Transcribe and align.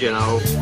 You 0.00 0.12
know. 0.12 0.57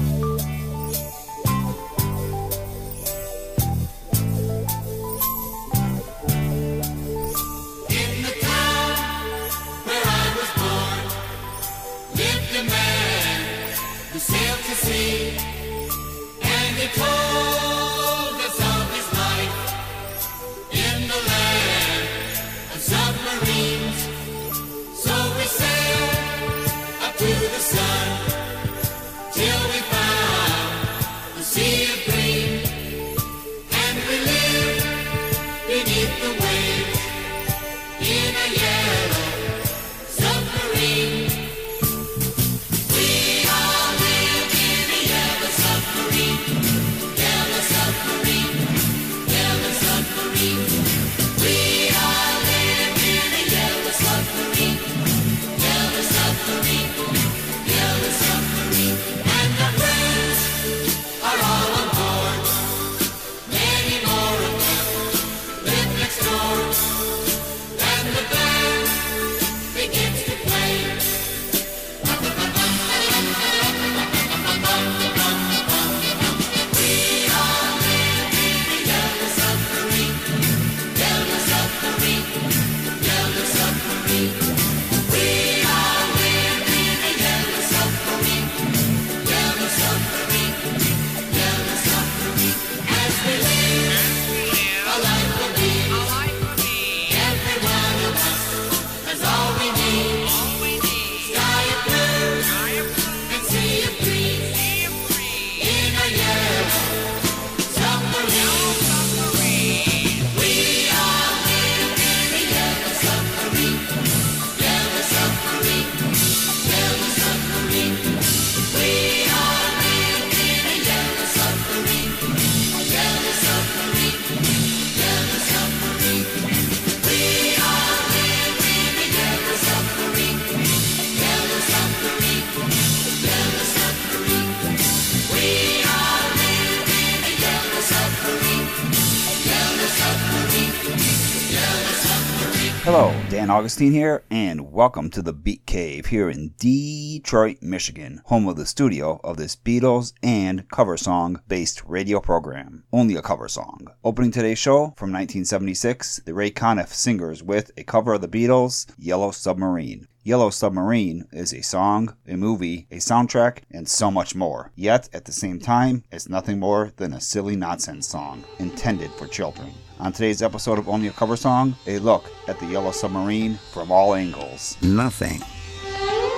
Augustine 143.57 143.93
here, 143.93 144.23
and 144.31 144.71
welcome 144.71 145.09
to 145.09 145.23
the 145.23 145.33
Beat 145.33 145.65
Cave 145.65 146.05
here 146.05 146.29
in 146.29 146.53
Detroit, 146.59 147.63
Michigan, 147.63 148.21
home 148.27 148.47
of 148.47 148.57
the 148.57 148.67
studio 148.67 149.19
of 149.25 149.39
this 149.39 149.57
Beatles 149.57 150.13
and 150.23 150.69
cover 150.69 150.99
song 150.99 151.41
based 151.49 151.83
radio 151.87 152.21
program. 152.21 152.85
Only 152.93 153.17
a 153.17 153.23
cover 153.23 153.49
song. 153.49 153.87
Opening 154.05 154.31
today's 154.31 154.59
show 154.59 154.93
from 154.99 155.11
1976, 155.11 156.21
the 156.27 156.35
Ray 156.35 156.51
Conniff 156.51 156.93
Singers 156.93 157.43
with 157.43 157.71
a 157.79 157.83
cover 157.83 158.13
of 158.13 158.21
the 158.21 158.29
Beatles' 158.29 158.93
Yellow 158.99 159.31
Submarine. 159.31 160.07
Yellow 160.27 160.51
Submarine 160.51 161.29
is 161.31 161.55
a 161.55 161.63
song, 161.63 162.17
a 162.27 162.37
movie, 162.37 162.89
a 162.91 162.97
soundtrack, 162.97 163.59
and 163.71 163.89
so 163.89 164.11
much 164.11 164.35
more. 164.35 164.73
Yet, 164.75 165.09
at 165.13 165.25
the 165.25 165.31
same 165.31 165.61
time, 165.61 166.03
it's 166.11 166.29
nothing 166.29 166.59
more 166.59 166.91
than 166.97 167.13
a 167.13 167.21
silly 167.21 167.55
nonsense 167.55 168.09
song 168.09 168.43
intended 168.59 169.13
for 169.13 169.29
children. 169.29 169.73
On 170.01 170.13
today's 170.13 170.43
episode 170.43 170.81
of 170.81 170.89
Only 170.89 171.07
a 171.07 171.13
Cover 171.13 171.37
Song, 171.37 171.77
a 171.87 172.01
look 172.01 172.25
at 172.49 172.59
the 172.59 172.67
Yellow 172.67 172.91
Submarine 172.91 173.55
from 173.73 173.93
all 173.93 174.17
angles. 174.17 174.77
Nothing 174.83 175.41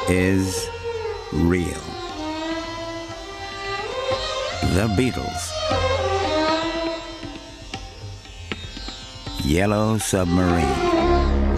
is 0.06 0.69
real. 1.32 1.81
The 4.75 4.87
Beatles. 4.98 5.50
Yellow 9.47 9.97
Submarine. 9.97 10.88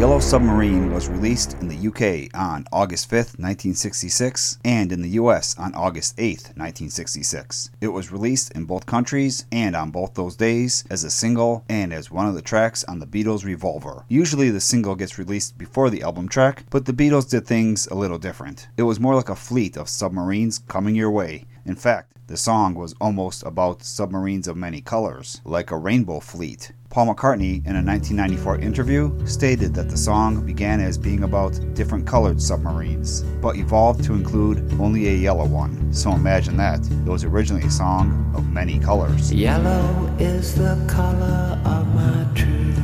Yellow 0.00 0.18
Submarine 0.18 0.94
was 0.94 1.10
released 1.10 1.58
in 1.60 1.68
the 1.68 1.88
UK 1.88 2.34
on 2.34 2.64
August 2.72 3.10
5th, 3.10 3.36
1966, 3.38 4.58
and 4.64 4.92
in 4.92 5.02
the 5.02 5.10
US 5.10 5.54
on 5.58 5.74
August 5.74 6.16
8th, 6.16 6.56
1966. 6.56 7.68
It 7.82 7.88
was 7.88 8.10
released 8.10 8.50
in 8.52 8.64
both 8.64 8.86
countries 8.86 9.44
and 9.52 9.76
on 9.76 9.90
both 9.90 10.14
those 10.14 10.36
days 10.36 10.84
as 10.88 11.04
a 11.04 11.10
single 11.10 11.66
and 11.68 11.92
as 11.92 12.10
one 12.10 12.26
of 12.26 12.34
the 12.34 12.40
tracks 12.40 12.82
on 12.84 12.98
the 12.98 13.06
Beatles' 13.06 13.44
Revolver. 13.44 14.06
Usually 14.08 14.48
the 14.48 14.58
single 14.58 14.94
gets 14.94 15.18
released 15.18 15.58
before 15.58 15.90
the 15.90 16.00
album 16.00 16.30
track, 16.30 16.64
but 16.70 16.86
the 16.86 16.94
Beatles 16.94 17.28
did 17.28 17.46
things 17.46 17.86
a 17.88 17.94
little 17.94 18.16
different. 18.16 18.68
It 18.78 18.84
was 18.84 18.98
more 18.98 19.14
like 19.14 19.28
a 19.28 19.36
fleet 19.36 19.76
of 19.76 19.90
submarines 19.90 20.60
coming 20.60 20.94
your 20.94 21.10
way. 21.10 21.44
In 21.66 21.76
fact, 21.76 22.16
the 22.26 22.38
song 22.38 22.74
was 22.74 22.94
almost 23.02 23.42
about 23.42 23.82
submarines 23.82 24.48
of 24.48 24.56
many 24.56 24.80
colors, 24.80 25.42
like 25.44 25.70
a 25.70 25.76
rainbow 25.76 26.20
fleet. 26.20 26.72
Paul 26.90 27.14
McCartney, 27.14 27.64
in 27.66 27.76
a 27.76 27.82
1994 27.84 28.58
interview, 28.58 29.24
stated 29.24 29.72
that 29.74 29.88
the 29.88 29.96
song 29.96 30.44
began 30.44 30.80
as 30.80 30.98
being 30.98 31.22
about 31.22 31.52
different 31.72 32.04
colored 32.04 32.42
submarines, 32.42 33.20
but 33.40 33.54
evolved 33.54 34.02
to 34.06 34.14
include 34.14 34.58
only 34.80 35.06
a 35.06 35.12
yellow 35.12 35.44
one. 35.46 35.92
So 35.92 36.10
imagine 36.10 36.56
that. 36.56 36.80
It 36.80 37.08
was 37.08 37.22
originally 37.22 37.64
a 37.64 37.70
song 37.70 38.32
of 38.36 38.50
many 38.50 38.80
colors. 38.80 39.32
Yellow 39.32 40.12
is 40.18 40.56
the 40.56 40.84
color 40.88 41.60
of 41.64 41.94
my 41.94 42.26
true 42.34 42.74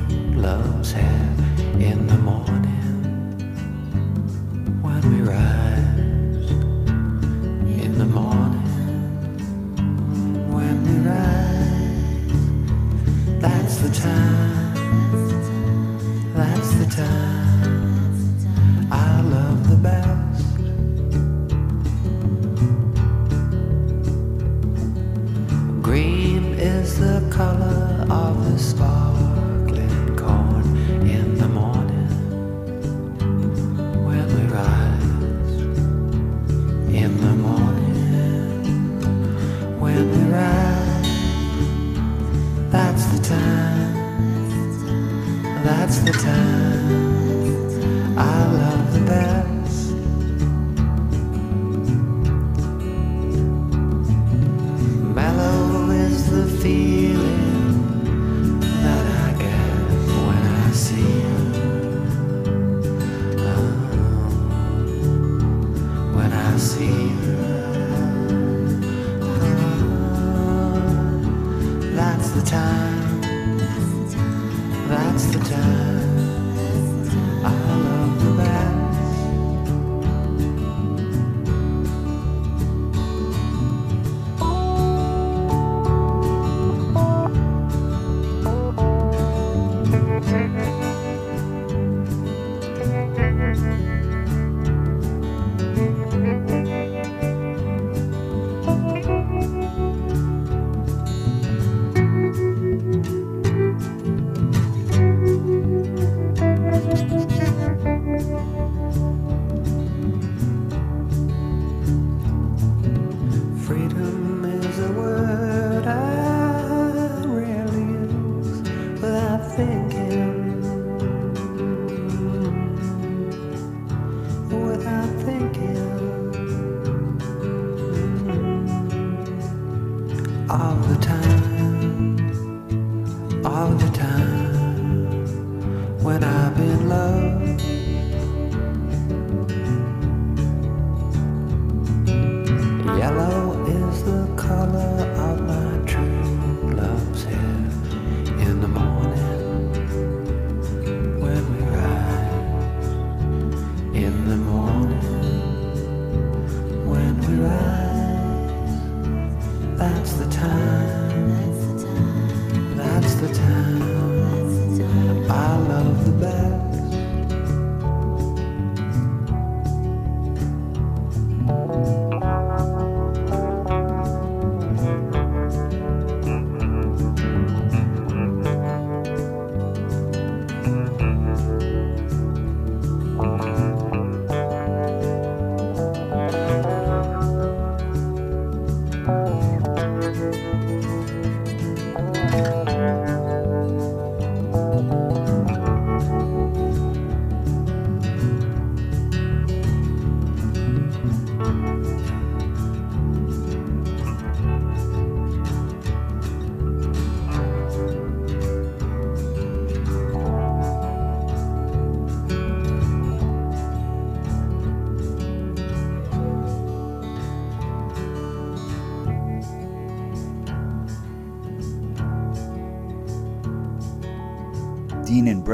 love's 0.40 0.92
hair 0.92 1.34
in 1.80 2.06
the 2.06 2.18
morning 2.18 2.62
when 4.82 5.02
we 5.12 5.20
rise. 5.28 6.50
In 7.82 7.98
the 7.98 8.06
morning 8.06 8.25
That's 13.40 13.76
the 13.78 13.90
time. 13.90 14.74
That's 16.34 16.70
the 16.74 16.86
time. 16.86 18.36
I 18.90 19.20
love 19.20 19.68
the 19.68 19.76
best. 19.76 20.56
Green 25.82 26.44
is 26.54 26.98
the 26.98 27.28
color 27.30 28.06
of 28.10 28.52
the 28.52 28.58
star. 28.58 29.15
the 46.06 46.12
time. 46.12 46.75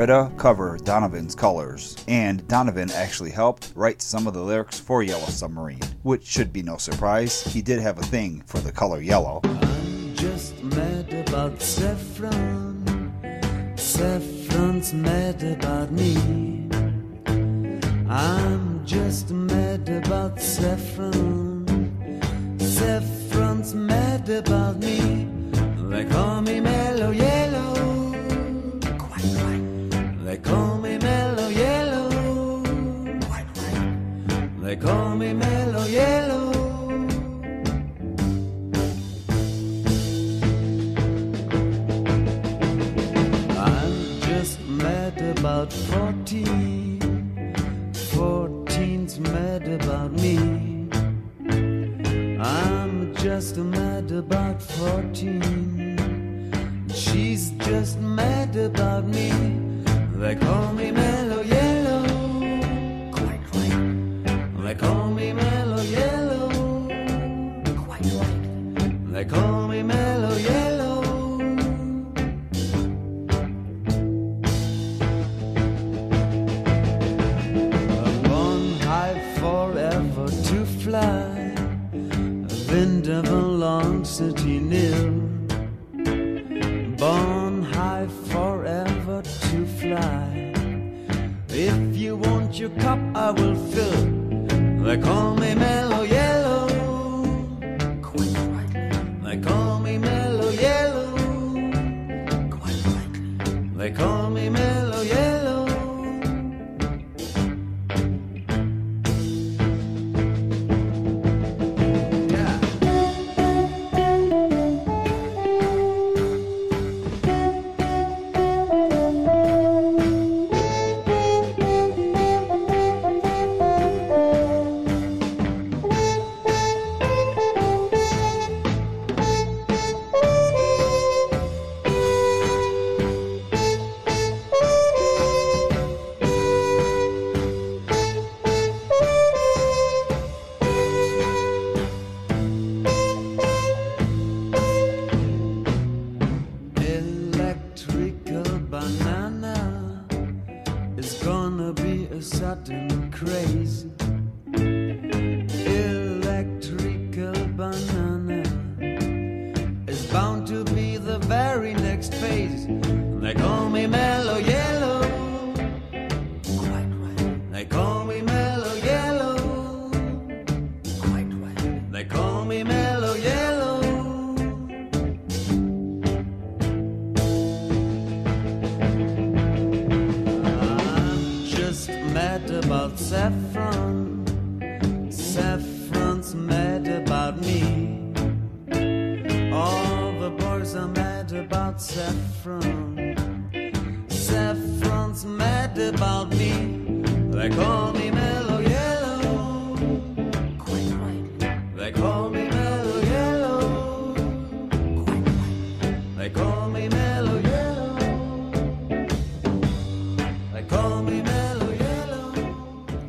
Loretta 0.03 0.33
cover 0.37 0.79
Donovan's 0.79 1.37
colors, 1.37 1.97
and 2.09 2.45
Donovan 2.49 2.91
actually 2.91 3.31
helped 3.31 3.71
write 3.77 4.03
some 4.03 4.27
of 4.27 4.35
the 4.35 4.43
lyrics 4.43 4.81
for 4.81 5.05
Yellow 5.05 5.27
Submarine, 5.27 5.79
which 6.03 6.27
should 6.27 6.53
be 6.53 6.61
no 6.61 6.77
surprise. 6.77 7.45
He 7.45 7.63
did 7.63 7.79
have 7.79 7.99
a 7.99 8.03
thing 8.03 8.43
for 8.45 8.59
the 8.59 8.73
color 8.73 9.01
yellow. 9.01 9.41
come 34.77 35.35
me 35.35 35.67
lo 35.67 35.85
hielo. 35.87 36.52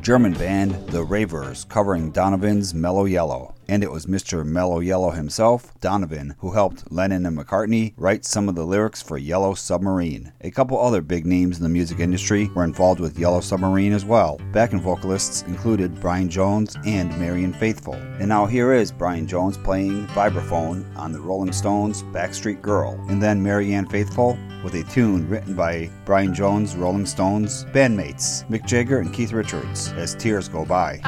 German 0.04 0.34
band 0.34 0.74
The 0.88 1.02
Ravers 1.02 1.64
covering 1.64 2.10
Donovan's 2.10 2.74
Mellow 2.74 3.06
Yellow. 3.06 3.53
And 3.74 3.82
it 3.82 3.90
was 3.90 4.06
Mr. 4.06 4.46
Mellow 4.46 4.78
Yellow 4.78 5.10
himself, 5.10 5.74
Donovan, 5.80 6.36
who 6.38 6.52
helped 6.52 6.92
Lennon 6.92 7.26
and 7.26 7.36
McCartney 7.36 7.92
write 7.96 8.24
some 8.24 8.48
of 8.48 8.54
the 8.54 8.64
lyrics 8.64 9.02
for 9.02 9.18
Yellow 9.18 9.54
Submarine. 9.54 10.32
A 10.42 10.52
couple 10.52 10.80
other 10.80 11.00
big 11.00 11.26
names 11.26 11.56
in 11.56 11.64
the 11.64 11.68
music 11.68 11.98
industry 11.98 12.48
were 12.54 12.62
involved 12.62 13.00
with 13.00 13.18
Yellow 13.18 13.40
Submarine 13.40 13.92
as 13.92 14.04
well. 14.04 14.40
Backing 14.52 14.80
vocalists 14.80 15.42
included 15.48 16.00
Brian 16.00 16.28
Jones 16.28 16.76
and 16.86 17.10
Marianne 17.18 17.52
Faithfull. 17.52 17.94
And 18.20 18.28
now 18.28 18.46
here 18.46 18.72
is 18.72 18.92
Brian 18.92 19.26
Jones 19.26 19.58
playing 19.58 20.06
vibraphone 20.06 20.96
on 20.96 21.10
the 21.10 21.18
Rolling 21.18 21.50
Stones' 21.50 22.04
Backstreet 22.04 22.62
Girl. 22.62 22.92
And 23.08 23.20
then 23.20 23.42
Marianne 23.42 23.88
Faithfull 23.88 24.38
with 24.62 24.76
a 24.76 24.84
tune 24.84 25.28
written 25.28 25.56
by 25.56 25.90
Brian 26.04 26.32
Jones' 26.32 26.76
Rolling 26.76 27.06
Stones 27.06 27.64
bandmates, 27.72 28.48
Mick 28.48 28.66
Jagger 28.66 29.00
and 29.00 29.12
Keith 29.12 29.32
Richards, 29.32 29.88
as 29.96 30.14
tears 30.14 30.46
go 30.46 30.64
by. 30.64 31.00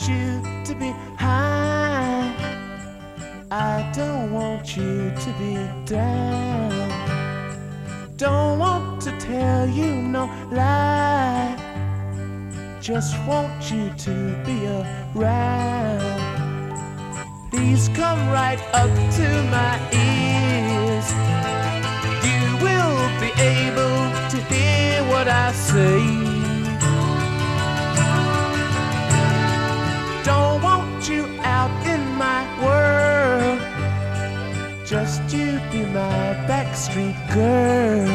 Want 0.00 0.12
you 0.12 0.64
to 0.64 0.74
be 0.76 0.94
high. 1.18 2.34
I 3.50 3.92
don't 3.94 4.32
want 4.32 4.74
you 4.74 5.10
to 5.10 5.32
be 5.38 5.56
down. 5.84 6.88
Don't 8.16 8.58
want 8.58 9.02
to 9.02 9.10
tell 9.18 9.68
you 9.68 9.94
no 9.96 10.24
lie. 10.50 11.54
Just 12.80 13.14
want 13.26 13.70
you 13.70 13.90
to 13.90 14.42
be 14.46 14.66
around. 15.18 16.00
Please 17.50 17.90
come 17.90 18.26
right 18.30 18.60
up 18.72 18.90
to 19.18 19.28
my 19.52 19.76
ears. 19.92 21.08
You 22.24 22.56
will 22.64 23.20
be 23.20 23.30
able 23.38 24.30
to 24.30 24.38
hear 24.48 25.04
what 25.10 25.28
I 25.28 25.52
say. 25.52 26.29
My 35.92 36.34
backstreet 36.46 37.16
girl. 37.34 38.06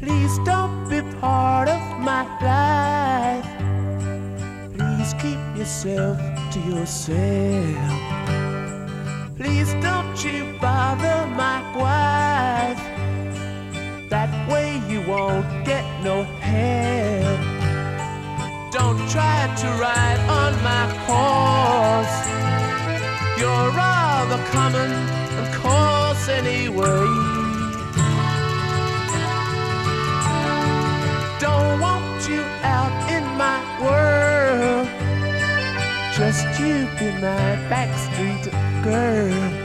Please 0.00 0.38
don't 0.46 0.88
be 0.88 1.02
part 1.20 1.68
of 1.68 1.82
my 2.00 2.22
life. 2.40 3.44
Please 4.76 5.12
keep 5.20 5.38
yourself 5.56 6.18
to 6.52 6.60
yourself. 6.60 8.00
Please 9.36 9.74
don't 9.82 10.24
you 10.24 10.56
bother 10.58 11.26
my 11.26 11.60
wife. 11.76 12.80
That 14.08 14.30
way 14.48 14.80
you 14.88 15.02
won't 15.02 15.66
get 15.66 15.84
no. 16.02 16.26
Try 19.14 19.46
to 19.62 19.68
ride 19.80 20.18
on 20.28 20.52
my 20.64 20.86
horse. 21.06 22.16
You're 23.38 23.70
rather 23.70 24.42
common 24.50 24.90
and 24.90 25.54
coarse 25.54 26.28
anyway. 26.28 27.06
Don't 31.38 31.78
want 31.78 32.28
you 32.28 32.42
out 32.64 32.94
in 33.08 33.24
my 33.38 33.60
world. 33.84 34.88
Just 36.16 36.44
you 36.58 36.88
be 36.98 37.12
my 37.20 37.54
backstreet 37.70 38.50
girl. 38.82 39.63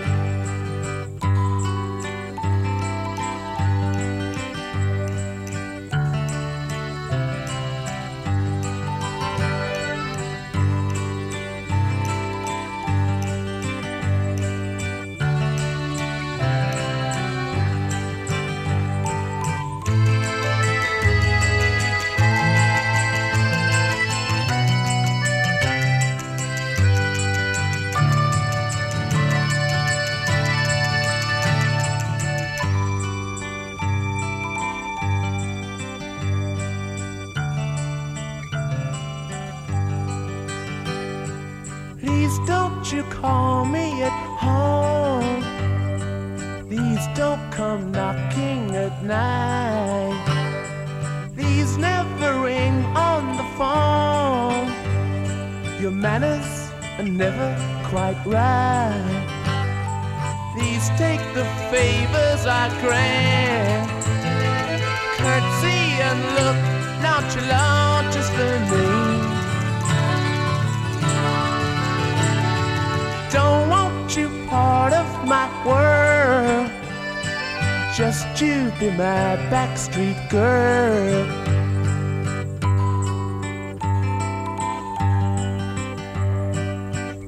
Backstreet 79.79 80.29
girl. 80.29 81.25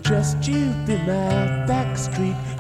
Just 0.02 0.46
you 0.48 0.74
be 0.86 0.98
my 0.98 1.66
backstreet 1.68 2.51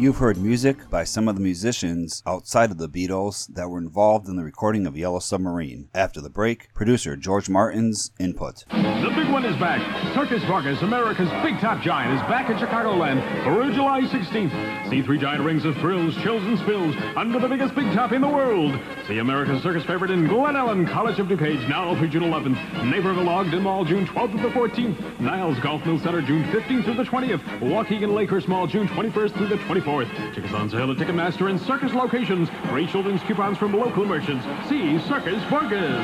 You've 0.00 0.16
heard 0.16 0.38
music 0.38 0.88
by 0.88 1.04
some 1.04 1.28
of 1.28 1.34
the 1.34 1.42
musicians 1.42 2.22
outside 2.26 2.70
of 2.70 2.78
the 2.78 2.88
Beatles 2.88 3.46
that 3.52 3.68
were 3.68 3.76
involved 3.76 4.28
in 4.28 4.36
the 4.36 4.42
recording 4.42 4.86
of 4.86 4.96
Yellow 4.96 5.18
Submarine. 5.18 5.90
After 5.94 6.22
the 6.22 6.30
break, 6.30 6.72
producer 6.72 7.16
George 7.16 7.50
Martin's 7.50 8.10
input. 8.18 8.64
The 8.70 9.12
big 9.14 9.30
one 9.30 9.44
is 9.44 9.54
back. 9.58 9.82
Circus 10.14 10.42
Vargas, 10.44 10.80
America's 10.80 11.28
big 11.42 11.60
top 11.60 11.82
giant, 11.82 12.14
is 12.14 12.22
back 12.22 12.48
in 12.48 12.56
Chicagoland 12.56 13.20
through 13.44 13.74
July 13.74 14.00
16th. 14.00 14.88
See 14.88 15.02
three 15.02 15.18
giant 15.18 15.44
rings 15.44 15.66
of 15.66 15.76
thrills, 15.76 16.16
chills, 16.22 16.44
and 16.44 16.58
spills 16.60 16.96
under 17.14 17.38
the 17.38 17.46
biggest 17.46 17.74
big 17.74 17.92
top 17.92 18.12
in 18.12 18.22
the 18.22 18.28
world. 18.28 18.80
See 19.06 19.18
America's 19.18 19.62
circus 19.62 19.84
favorite 19.84 20.10
in 20.10 20.26
Glen 20.26 20.54
Ellyn, 20.54 20.90
College 20.90 21.18
of 21.18 21.26
DuPage, 21.26 21.68
now 21.68 21.94
through 21.94 22.08
June 22.08 22.22
11th. 22.22 22.86
Naperville 22.86 23.28
Ogden 23.28 23.62
Mall, 23.62 23.84
June 23.84 24.06
12th 24.06 24.30
through 24.30 24.48
the 24.48 24.48
14th. 24.48 25.20
Niles 25.20 25.58
Golf 25.58 25.84
Mill 25.84 25.98
Center, 25.98 26.22
June 26.22 26.44
15th 26.44 26.84
through 26.84 26.94
the 26.94 27.04
20th. 27.04 27.42
Waukegan 27.60 28.12
Lakehurst 28.16 28.48
Mall, 28.48 28.66
June 28.66 28.88
21st 28.88 29.36
through 29.36 29.48
the 29.48 29.56
24th. 29.56 29.89
Tickets 29.90 30.54
on 30.54 30.70
sale 30.70 30.90
at 30.92 30.96
Ticketmaster 30.98 31.50
and 31.50 31.60
circus 31.60 31.92
locations. 31.92 32.48
Free 32.70 32.86
children's 32.86 33.20
coupons 33.22 33.58
from 33.58 33.72
local 33.72 34.06
merchants. 34.06 34.46
See 34.68 34.98
Circus 35.00 35.42
Vargas. 35.50 36.00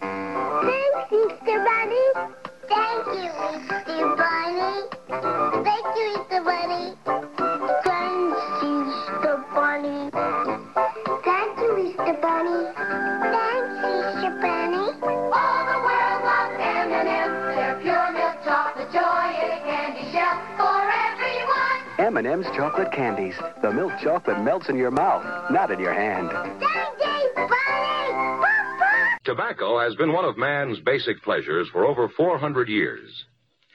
Thanks, 0.00 1.12
Easter 1.12 1.58
Bunny. 1.62 2.06
Thank 2.66 3.06
you, 3.06 3.28
Easter 3.52 4.16
Bunny. 4.16 4.88
Thank 5.62 5.86
you, 5.96 6.04
Easter 6.16 6.42
Bunny. 6.42 6.94
Thanks, 7.84 8.40
Easter 8.64 9.36
Bunny. 9.54 10.10
Thank 11.24 11.58
you, 11.58 11.70
Easter 11.88 12.16
Bunny. 12.22 12.58
Thanks, 13.34 13.74
Easter 13.84 14.32
Bunny. 14.40 15.21
M&M's 22.14 22.44
chocolate 22.54 22.92
candies. 22.92 23.34
The 23.62 23.72
milk 23.72 23.90
chocolate 24.02 24.42
melts 24.42 24.68
in 24.68 24.76
your 24.76 24.90
mouth, 24.90 25.50
not 25.50 25.70
in 25.70 25.80
your 25.80 25.94
hand. 25.94 26.28
Tobacco 29.24 29.78
has 29.78 29.94
been 29.94 30.12
one 30.12 30.26
of 30.26 30.36
man's 30.36 30.78
basic 30.80 31.22
pleasures 31.22 31.70
for 31.70 31.86
over 31.86 32.10
400 32.10 32.68
years. 32.68 33.24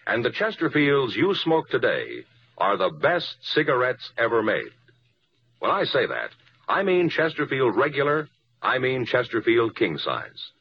And 0.06 0.24
the 0.24 0.30
Chesterfields 0.30 1.16
you 1.16 1.34
smoke 1.34 1.70
today 1.70 2.26
are 2.60 2.78
the 2.78 2.92
best 2.92 3.38
cigarettes 3.42 4.12
ever 4.20 4.44
made. 4.44 4.70
When 5.58 5.72
I 5.72 5.86
say 5.86 6.06
that, 6.06 6.30
I 6.70 6.84
mean 6.84 7.10
Chesterfield 7.10 7.76
regular, 7.76 8.30
I 8.62 8.78
mean 8.78 9.08
Chesterfield 9.08 9.76
king 9.76 9.98
size. 9.98 10.52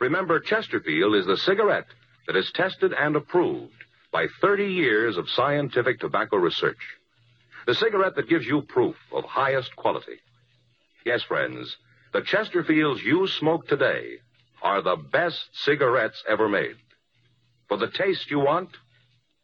Remember, 0.00 0.38
Chesterfield 0.38 1.16
is 1.16 1.26
the 1.26 1.36
cigarette 1.36 1.88
that 2.28 2.36
is 2.36 2.52
tested 2.52 2.92
and 2.92 3.16
approved 3.16 3.72
by 4.12 4.26
30 4.40 4.66
years 4.66 5.16
of 5.16 5.28
scientific 5.30 5.98
tobacco 5.98 6.36
research. 6.36 6.97
The 7.68 7.74
cigarette 7.74 8.16
that 8.16 8.30
gives 8.30 8.46
you 8.46 8.62
proof 8.62 8.96
of 9.12 9.24
highest 9.24 9.76
quality. 9.76 10.20
Yes, 11.04 11.22
friends, 11.22 11.76
the 12.14 12.22
Chesterfields 12.22 13.02
you 13.04 13.26
smoke 13.26 13.68
today 13.68 14.20
are 14.62 14.80
the 14.80 14.96
best 14.96 15.50
cigarettes 15.52 16.24
ever 16.26 16.48
made. 16.48 16.76
For 17.68 17.76
the 17.76 17.88
taste 17.88 18.30
you 18.30 18.38
want, 18.38 18.70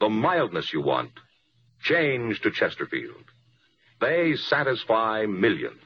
the 0.01 0.09
mildness 0.09 0.73
you 0.73 0.81
want, 0.81 1.11
change 1.83 2.41
to 2.41 2.51
Chesterfield. 2.51 3.25
They 4.01 4.37
satisfy 4.37 5.27
millions. 5.27 5.83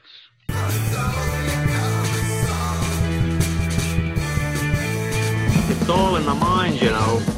It's 5.70 5.88
all 5.88 6.14
in 6.14 6.24
the 6.24 6.34
mind, 6.34 6.80
you 6.80 6.90
know. 6.90 7.37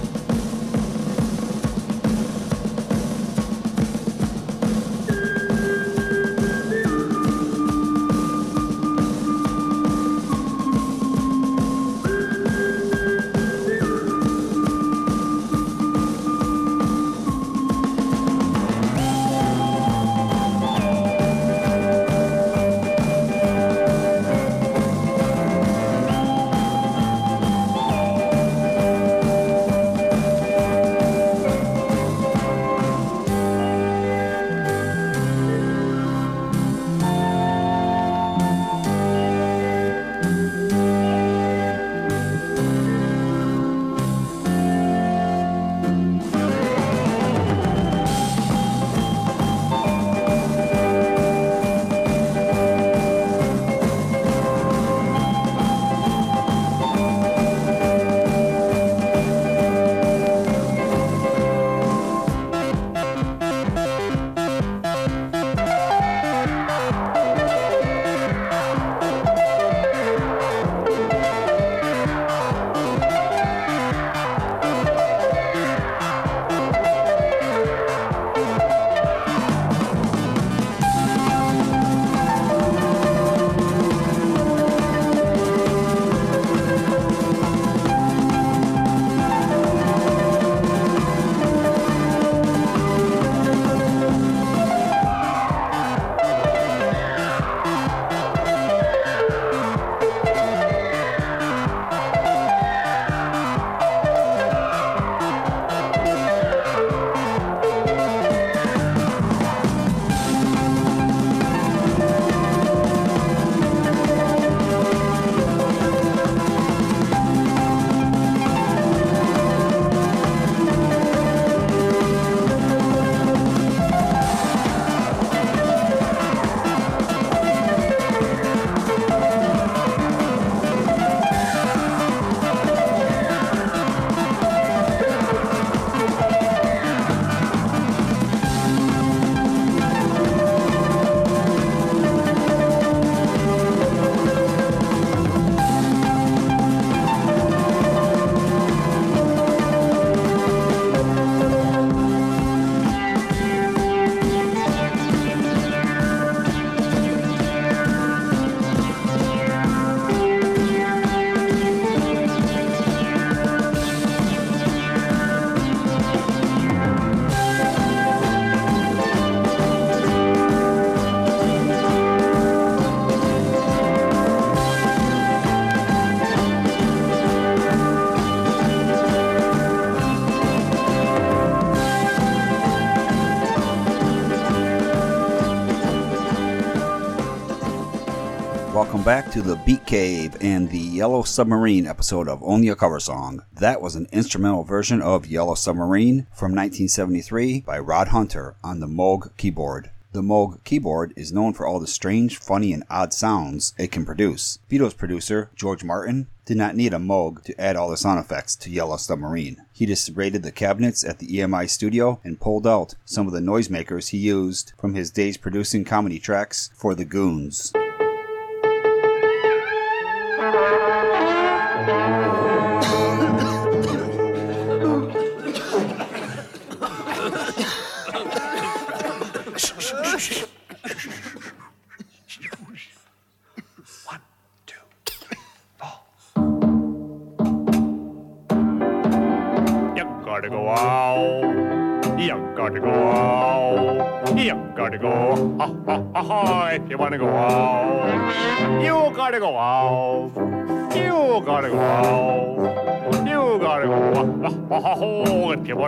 To 189.31 189.43
the 189.43 189.55
Beat 189.65 189.87
Cave 189.87 190.37
and 190.41 190.69
the 190.69 190.79
Yellow 190.79 191.23
Submarine 191.23 191.87
episode 191.87 192.29
of 192.29 192.43
Only 192.43 192.67
a 192.67 192.75
Cover 192.75 192.99
Song. 192.99 193.45
That 193.53 193.81
was 193.81 193.95
an 193.95 194.09
instrumental 194.11 194.65
version 194.65 195.01
of 195.01 195.29
Yellow 195.29 195.55
Submarine 195.55 196.27
from 196.35 196.51
1973 196.51 197.61
by 197.61 197.79
Rod 197.79 198.09
Hunter 198.09 198.57
on 198.65 198.81
the 198.81 198.89
Moog 198.89 199.37
keyboard. 199.37 199.91
The 200.11 200.23
Moog 200.23 200.65
keyboard 200.65 201.13
is 201.15 201.33
known 201.33 201.53
for 201.53 201.65
all 201.65 201.79
the 201.79 201.87
strange, 201.87 202.39
funny, 202.39 202.73
and 202.73 202.83
odd 202.91 203.13
sounds 203.15 203.73
it 203.79 203.93
can 203.93 204.05
produce. 204.05 204.59
Beatles 204.69 204.97
producer 204.97 205.51
George 205.55 205.85
Martin 205.85 206.27
did 206.45 206.57
not 206.57 206.75
need 206.75 206.93
a 206.93 206.99
Moog 206.99 207.45
to 207.45 207.61
add 207.61 207.77
all 207.77 207.89
the 207.89 207.97
sound 207.97 208.19
effects 208.19 208.57
to 208.57 208.71
Yellow 208.71 208.97
Submarine. 208.97 209.65
He 209.73 209.87
just 209.87 210.17
raided 210.17 210.43
the 210.43 210.51
cabinets 210.51 211.05
at 211.05 211.21
the 211.21 211.29
EMI 211.29 211.71
studio 211.71 212.19
and 212.25 212.41
pulled 212.41 212.67
out 212.67 212.97
some 213.05 213.29
of 213.29 213.33
the 213.33 213.39
noisemakers 213.39 214.09
he 214.09 214.19
used 214.19 214.73
from 214.77 214.95
his 214.95 215.13
days 215.13 215.37
producing 215.37 215.85
comedy 215.85 216.19
tracks 216.19 216.71
for 216.75 216.97
the 216.97 217.05
Goons. 217.05 217.73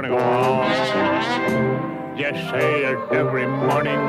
gonna 0.02 0.16
go 0.16 0.18
on. 0.18 2.16
Just 2.18 2.50
say 2.50 2.84
it 2.84 2.98
every 3.12 3.46
morning, 3.46 4.00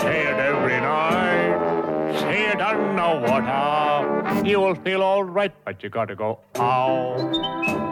say 0.00 0.26
it 0.26 0.38
every 0.38 0.80
night. 0.80 2.18
Say 2.20 2.48
it 2.48 2.60
under 2.60 3.20
water, 3.26 4.46
you 4.46 4.60
will 4.60 4.74
feel 4.74 5.02
all 5.02 5.24
right, 5.24 5.52
but 5.64 5.82
you 5.82 5.90
gotta 5.90 6.14
go 6.14 6.40
out. 6.56 7.18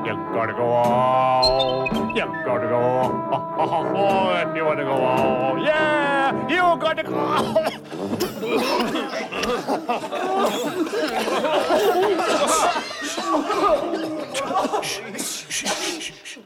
You 0.07 0.15
gotta 0.33 0.53
go 0.53 0.77
out. 0.77 1.89
You 2.17 2.25
gotta 2.45 2.69
go 2.69 2.81
out. 2.81 4.49
If 4.49 4.57
you 4.57 4.65
wanna 4.65 4.85
go 4.85 5.05
out, 5.05 5.63
yeah, 5.63 6.49
you 6.49 6.81
gotta 6.81 7.03
go 7.03 7.19
out. 7.19 7.73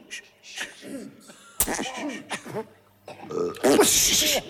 Push! 3.63 4.41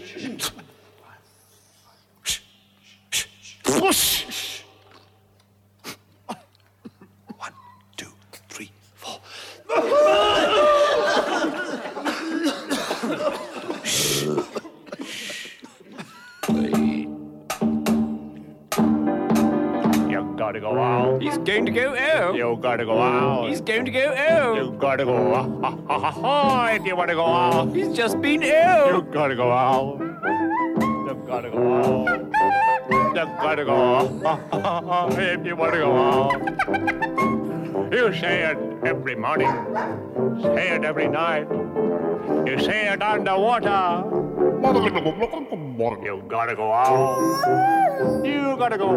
Push! 3.64 4.31
Gotta 20.52 20.60
go 20.60 20.78
out. 20.82 21.22
He's 21.22 21.38
going 21.38 21.66
to 21.66 21.72
go 21.72 21.96
out. 21.96 22.36
You 22.36 22.60
gotta 22.62 22.84
go 22.84 23.02
out. 23.02 23.48
He's 23.50 23.62
going 23.62 23.86
to 23.86 23.92
go 23.92 24.14
out. 24.14 24.58
You 24.58 24.78
gotta 24.78 25.06
go 25.06 25.34
out. 25.34 26.76
If 26.76 26.86
you 26.86 26.94
wanna 26.94 27.16
go 27.16 27.26
out. 27.26 27.74
He's 27.74 27.96
just 27.96 28.20
been 28.20 28.44
out. 28.44 28.94
You 28.94 29.02
gotta 29.14 29.36
go 29.36 29.50
out. 29.50 30.00
You 30.00 31.24
gotta 31.26 31.50
go 31.50 31.74
out. 31.74 32.20
You 32.90 33.14
gotta 33.16 33.64
go 33.64 34.20
out. 34.26 35.18
If 35.18 35.46
you 35.46 35.56
wanna 35.56 35.78
go 35.78 35.96
out. 35.98 37.94
You 37.94 38.14
say 38.14 38.44
it 38.52 38.58
every 38.84 39.16
morning. 39.16 39.52
Say 40.42 40.76
it 40.76 40.84
every 40.84 41.08
night. 41.08 41.48
You 42.46 42.60
say 42.60 42.92
it 42.92 43.02
underwater. 43.02 44.31
You 44.42 46.24
gotta 46.28 46.56
go 46.56 46.74
out. 46.74 48.26
You 48.26 48.56
gotta 48.58 48.78
go. 48.78 48.92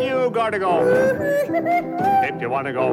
You 0.00 0.30
gotta 0.30 0.58
go. 0.58 0.80
If 2.22 2.40
you 2.40 2.48
wanna 2.48 2.72
go. 2.72 2.86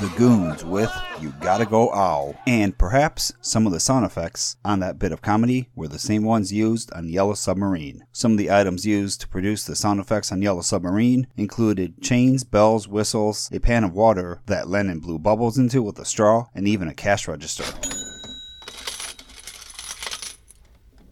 The 0.00 0.08
Goons 0.16 0.64
with 0.64 0.90
You 1.20 1.34
Gotta 1.40 1.66
Go 1.66 1.92
Ow. 1.92 2.34
And 2.46 2.78
perhaps 2.78 3.34
some 3.42 3.66
of 3.66 3.72
the 3.74 3.80
sound 3.80 4.06
effects 4.06 4.56
on 4.64 4.80
that 4.80 4.98
bit 4.98 5.12
of 5.12 5.20
comedy 5.20 5.68
were 5.74 5.88
the 5.88 5.98
same 5.98 6.24
ones 6.24 6.50
used 6.50 6.90
on 6.94 7.10
Yellow 7.10 7.34
Submarine. 7.34 8.06
Some 8.10 8.32
of 8.32 8.38
the 8.38 8.50
items 8.50 8.86
used 8.86 9.20
to 9.20 9.28
produce 9.28 9.64
the 9.64 9.76
sound 9.76 10.00
effects 10.00 10.32
on 10.32 10.40
Yellow 10.40 10.62
Submarine 10.62 11.26
included 11.36 12.00
chains, 12.00 12.44
bells, 12.44 12.88
whistles, 12.88 13.50
a 13.52 13.60
pan 13.60 13.84
of 13.84 13.92
water 13.92 14.40
that 14.46 14.68
Lennon 14.68 15.00
blew 15.00 15.18
bubbles 15.18 15.58
into 15.58 15.82
with 15.82 15.98
a 15.98 16.06
straw, 16.06 16.46
and 16.54 16.66
even 16.66 16.88
a 16.88 16.94
cash 16.94 17.28
register. 17.28 17.64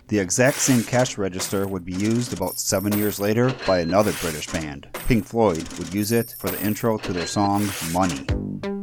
The 0.06 0.18
exact 0.18 0.56
same 0.56 0.82
cash 0.82 1.18
register 1.18 1.68
would 1.68 1.84
be 1.84 1.92
used 1.92 2.32
about 2.32 2.58
seven 2.58 2.96
years 2.96 3.20
later 3.20 3.54
by 3.66 3.80
another 3.80 4.14
British 4.22 4.46
band. 4.46 4.88
Pink 5.06 5.26
Floyd 5.26 5.68
would 5.74 5.92
use 5.92 6.10
it 6.10 6.34
for 6.38 6.48
the 6.48 6.62
intro 6.64 6.96
to 6.96 7.12
their 7.12 7.26
song 7.26 7.68
Money. 7.92 8.77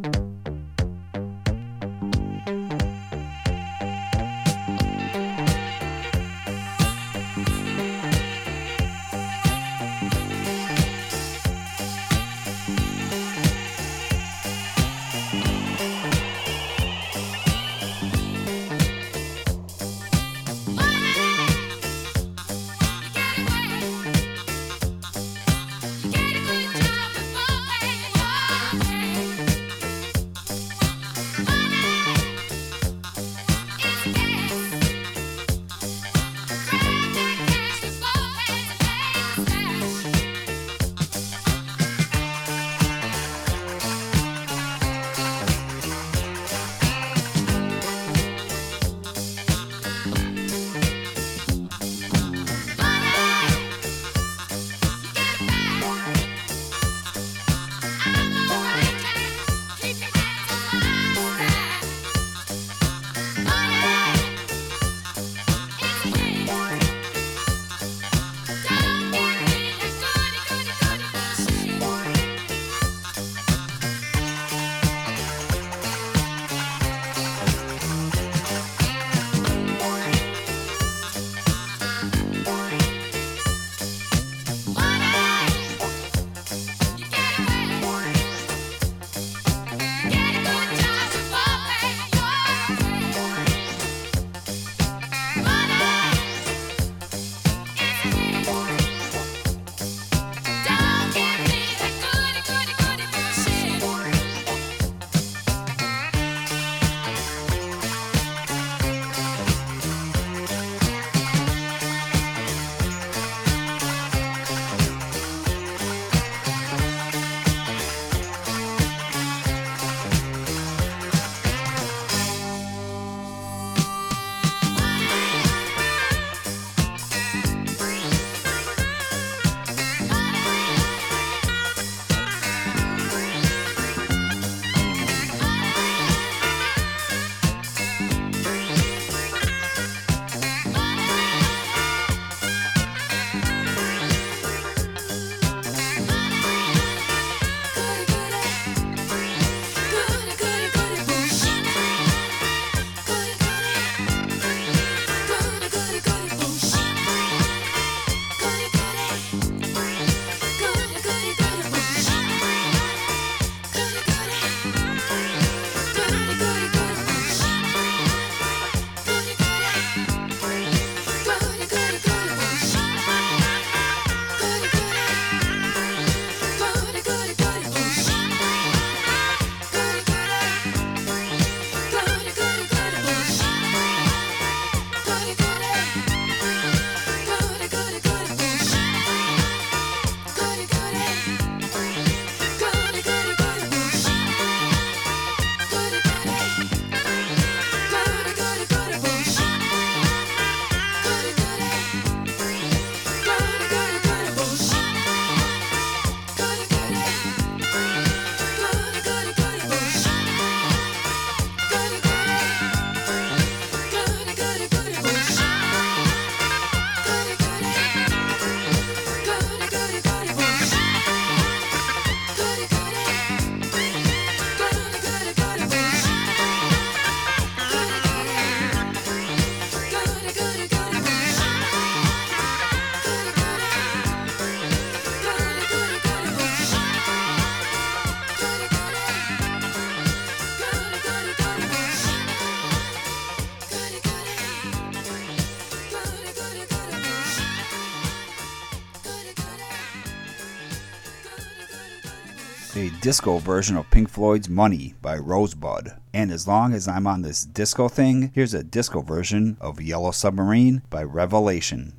A 252.76 252.90
disco 253.02 253.38
version 253.38 253.78
of 253.78 253.90
Pink 253.90 254.10
Floyd's 254.10 254.50
Money 254.50 254.96
by 255.02 255.18
Rosebud. 255.18 255.94
And 256.14 256.30
as 256.30 256.48
long 256.48 256.74
as 256.74 256.88
I'm 256.88 257.08
on 257.08 257.22
this 257.22 257.46
disco 257.46 257.88
thing, 257.88 258.32
here's 258.34 258.54
a 258.54 258.64
disco 258.64 259.02
version 259.02 259.56
of 259.62 259.82
Yellow 259.82 260.12
Submarine 260.12 260.82
by 260.90 261.04
Revelation. 261.04 261.94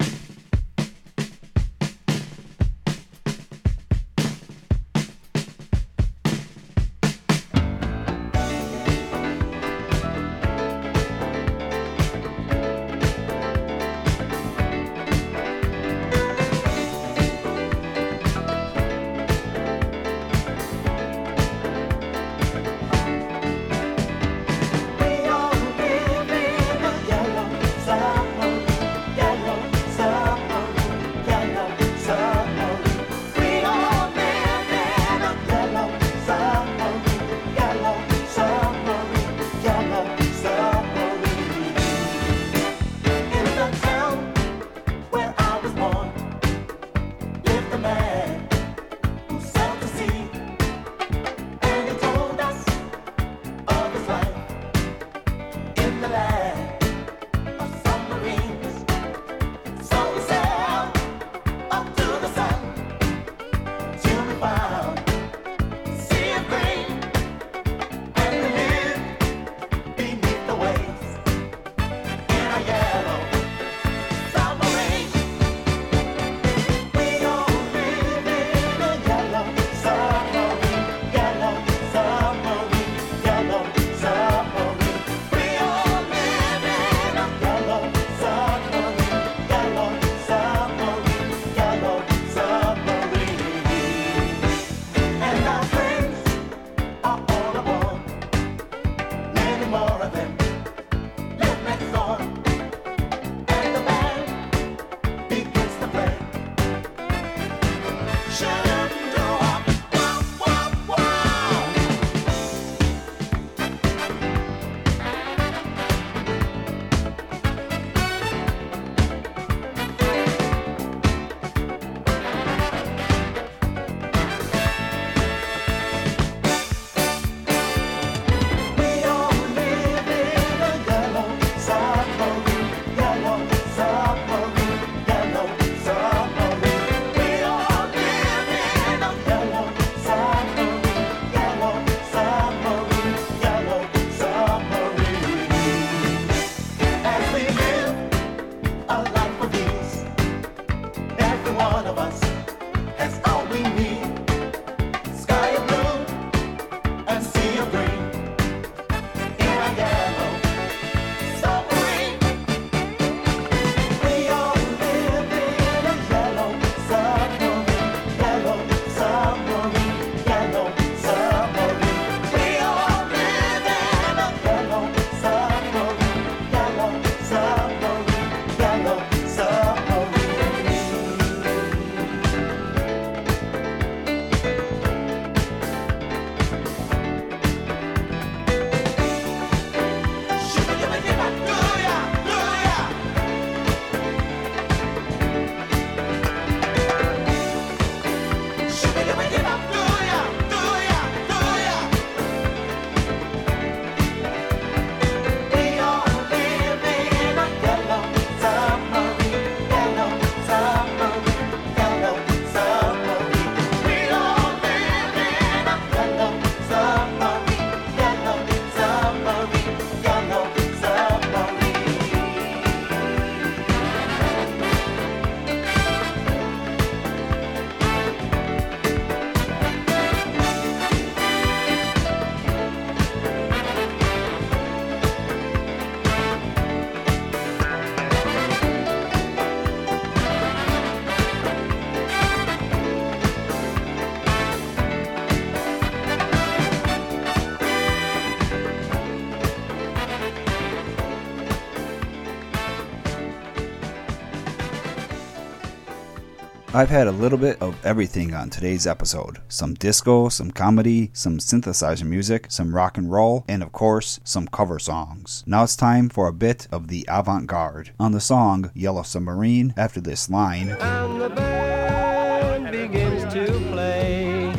I've 256.76 256.90
had 256.90 257.06
a 257.06 257.10
little 257.10 257.38
bit 257.38 257.62
of 257.62 257.74
everything 257.86 258.34
on 258.34 258.50
today's 258.50 258.86
episode 258.86 259.38
some 259.48 259.72
disco, 259.72 260.28
some 260.28 260.50
comedy, 260.50 261.10
some 261.14 261.38
synthesizer 261.38 262.04
music, 262.04 262.48
some 262.50 262.74
rock 262.74 262.98
and 262.98 263.10
roll, 263.10 263.46
and 263.48 263.62
of 263.62 263.72
course, 263.72 264.20
some 264.24 264.46
cover 264.46 264.78
songs. 264.78 265.42
Now 265.46 265.64
it's 265.64 265.74
time 265.74 266.10
for 266.10 266.28
a 266.28 266.34
bit 266.34 266.68
of 266.70 266.88
the 266.88 267.06
avant 267.08 267.46
garde. 267.46 267.92
On 267.98 268.12
the 268.12 268.20
song 268.20 268.70
Yellow 268.74 269.04
Submarine, 269.04 269.72
after 269.74 270.02
this 270.02 270.28
line, 270.28 270.76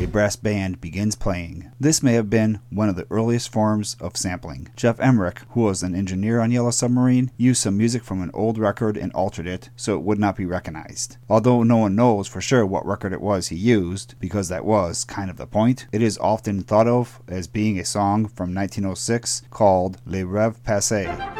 brass 0.08 0.36
band 0.36 0.80
begins 0.80 1.14
playing. 1.14 1.70
This 1.78 2.02
may 2.02 2.14
have 2.14 2.30
been 2.30 2.60
one 2.70 2.88
of 2.88 2.96
the 2.96 3.06
earliest 3.10 3.52
forms 3.52 3.96
of 4.00 4.16
sampling. 4.16 4.68
Geoff 4.76 4.98
Emerick, 4.98 5.42
who 5.50 5.62
was 5.62 5.82
an 5.82 5.94
engineer 5.94 6.40
on 6.40 6.50
Yellow 6.50 6.70
Submarine, 6.70 7.30
used 7.36 7.62
some 7.62 7.76
music 7.76 8.02
from 8.02 8.22
an 8.22 8.30
old 8.34 8.58
record 8.58 8.96
and 8.96 9.12
altered 9.12 9.46
it 9.46 9.70
so 9.76 9.94
it 9.94 10.02
would 10.02 10.18
not 10.18 10.36
be 10.36 10.46
recognized. 10.46 11.18
Although 11.28 11.62
no 11.62 11.76
one 11.76 11.94
knows 11.94 12.26
for 12.26 12.40
sure 12.40 12.64
what 12.66 12.86
record 12.86 13.12
it 13.12 13.20
was 13.20 13.48
he 13.48 13.56
used, 13.56 14.14
because 14.18 14.48
that 14.48 14.64
was 14.64 15.04
kind 15.04 15.30
of 15.30 15.36
the 15.36 15.46
point, 15.46 15.86
it 15.92 16.02
is 16.02 16.18
often 16.18 16.62
thought 16.62 16.88
of 16.88 17.20
as 17.28 17.46
being 17.46 17.78
a 17.78 17.84
song 17.84 18.26
from 18.26 18.54
1906 18.54 19.42
called 19.50 19.98
Les 20.06 20.22
Rêves 20.22 20.58
Passés. 20.60 21.38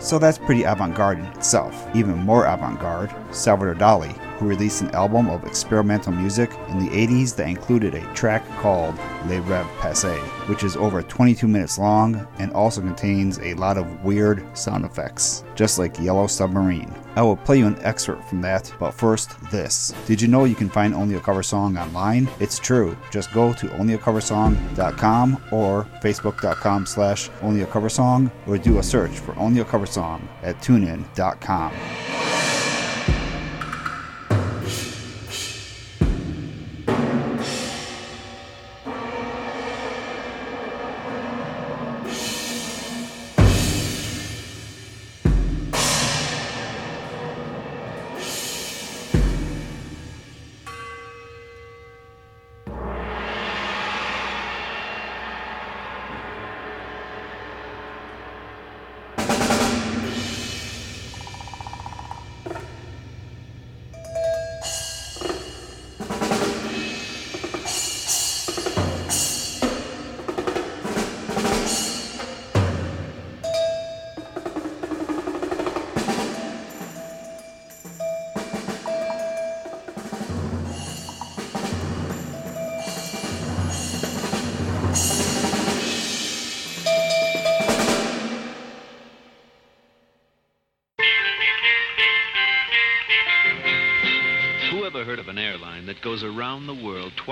So 0.00 0.20
that's 0.20 0.38
pretty 0.38 0.62
avant 0.62 0.94
garde 0.94 1.18
in 1.18 1.24
itself. 1.26 1.88
Even 1.94 2.16
more 2.18 2.44
avant 2.44 2.78
garde, 2.78 3.12
Salvador 3.32 3.74
Dali, 3.74 4.16
who 4.38 4.46
released 4.46 4.82
an 4.82 4.90
album 4.90 5.28
of 5.28 5.44
experimental 5.44 6.12
music 6.12 6.50
in 6.68 6.78
the 6.78 6.90
80s 6.90 7.34
that 7.36 7.48
included 7.48 7.94
a 7.94 8.14
track 8.14 8.46
called 8.58 8.94
Les 9.28 9.40
Rêves 9.40 9.68
Passés, 9.78 10.20
which 10.48 10.62
is 10.62 10.76
over 10.76 11.02
22 11.02 11.46
minutes 11.46 11.78
long 11.78 12.26
and 12.38 12.52
also 12.52 12.80
contains 12.80 13.38
a 13.40 13.54
lot 13.54 13.78
of 13.78 14.04
weird 14.04 14.44
sound 14.56 14.84
effects, 14.84 15.44
just 15.54 15.78
like 15.78 15.98
Yellow 15.98 16.26
Submarine. 16.26 16.92
I 17.16 17.22
will 17.22 17.36
play 17.36 17.58
you 17.58 17.66
an 17.66 17.78
excerpt 17.80 18.28
from 18.28 18.42
that, 18.42 18.70
but 18.78 18.92
first, 18.92 19.40
this. 19.50 19.94
Did 20.06 20.20
you 20.20 20.28
know 20.28 20.44
you 20.44 20.54
can 20.54 20.68
find 20.68 20.94
Only 20.94 21.14
a 21.14 21.20
Cover 21.20 21.42
Song 21.42 21.78
online? 21.78 22.28
It's 22.40 22.58
true. 22.58 22.94
Just 23.10 23.32
go 23.32 23.54
to 23.54 23.66
onlyacoversong.com 23.68 25.42
or 25.50 25.84
facebook.com 26.02 26.84
slash 26.84 27.30
onlyacoversong 27.40 28.30
or 28.46 28.58
do 28.58 28.78
a 28.78 28.82
search 28.82 29.12
for 29.12 29.34
Only 29.38 29.60
a 29.62 29.64
Cover 29.64 29.86
Song 29.86 30.28
at 30.42 30.60
tunein.com. 30.60 31.72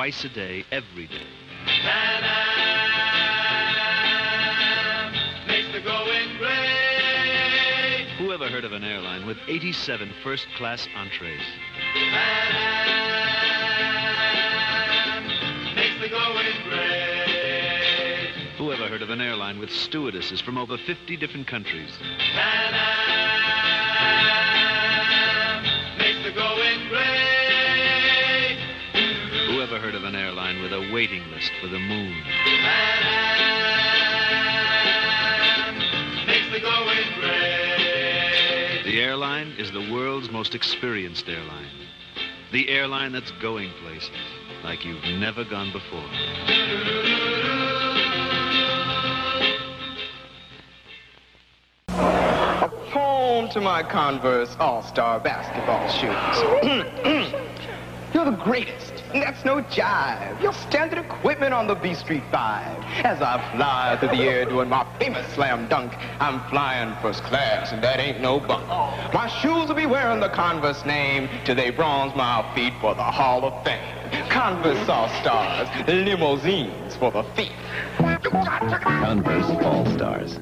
twice 0.05 0.25
a 0.27 0.29
day, 0.29 0.63
every 0.71 1.07
day? 1.07 1.27
Who 8.19 8.31
ever 8.31 8.49
heard 8.49 8.67
of 8.67 8.73
an 8.73 8.85
airline 8.85 9.25
with 9.25 9.39
87 9.49 10.13
first 10.23 10.47
class 10.59 10.87
entrees? 10.95 11.41
Who 18.59 18.73
ever 18.73 18.89
heard 18.89 19.01
of 19.01 19.09
an 19.09 19.23
airline 19.23 19.59
with 19.59 19.71
stewardesses 19.71 20.43
from 20.43 20.59
over 20.59 20.77
50 20.77 21.17
different 21.17 21.47
countries? 21.47 21.97
With 30.65 30.73
a 30.73 30.91
waiting 30.95 31.23
list 31.31 31.53
for 31.61 31.69
the 31.69 31.79
moon? 31.79 32.15
The 36.51 36.61
going 36.61 36.99
great. 37.21 38.83
The 38.85 38.99
airline 39.03 39.49
is 39.59 39.71
the 39.73 39.93
world's 39.93 40.31
most 40.31 40.55
experienced 40.55 41.29
airline. 41.29 41.69
The 42.51 42.71
airline 42.71 43.13
that's 43.13 43.31
going 43.43 43.73
places 43.83 44.11
like 44.63 44.87
you've 44.87 45.05
never 45.05 45.45
gone 45.45 45.71
before. 45.71 46.09
A 51.89 52.71
poem 52.91 53.51
to 53.51 53.61
my 53.61 53.83
Converse 53.83 54.57
All-Star 54.59 55.21
basketball 55.21 55.87
shoes. 55.91 57.35
You're 58.15 58.25
the 58.27 58.31
greatest, 58.45 58.93
and 58.93 58.94
that's 59.23 59.45
no 59.45 59.63
jive. 59.63 60.41
You're 60.43 60.53
standard 60.53 60.99
equipment 60.99 61.55
on 61.55 61.67
the 61.67 61.75
B 61.75 61.95
Street 61.95 62.23
5. 62.31 62.85
As 63.05 63.23
I 63.23 63.39
fly 63.57 63.97
through 63.99 64.17
the 64.17 64.23
air 64.25 64.45
doing 64.45 64.69
my 64.69 64.87
famous 64.99 65.27
slam 65.35 65.69
dunk, 65.69 65.93
I'm 66.21 66.41
flying 66.51 66.95
first 67.01 67.23
class, 67.25 67.73
and 67.73 67.83
that 67.83 68.01
ain't 68.01 68.21
no 68.21 68.41
bunk. 68.41 68.67
My 69.13 69.29
shoes 69.41 69.69
will 69.69 69.77
be 69.77 69.87
wearing 69.87 70.21
the 70.21 70.29
Converse 70.29 70.85
name 70.85 71.29
till 71.45 71.55
they 71.55 71.71
bronze 71.71 72.15
my 72.17 72.45
feet 72.55 72.73
for 72.81 72.95
the 72.95 73.03
Hall 73.03 73.45
of 73.45 73.65
Fame. 73.65 74.29
Converse 74.29 74.89
All-Stars, 74.89 75.69
limousines 75.87 76.97
for 76.97 77.11
the 77.11 77.23
feet. 77.35 77.53
Converse 77.99 79.65
All 79.65 79.87
Stars. 79.93 80.39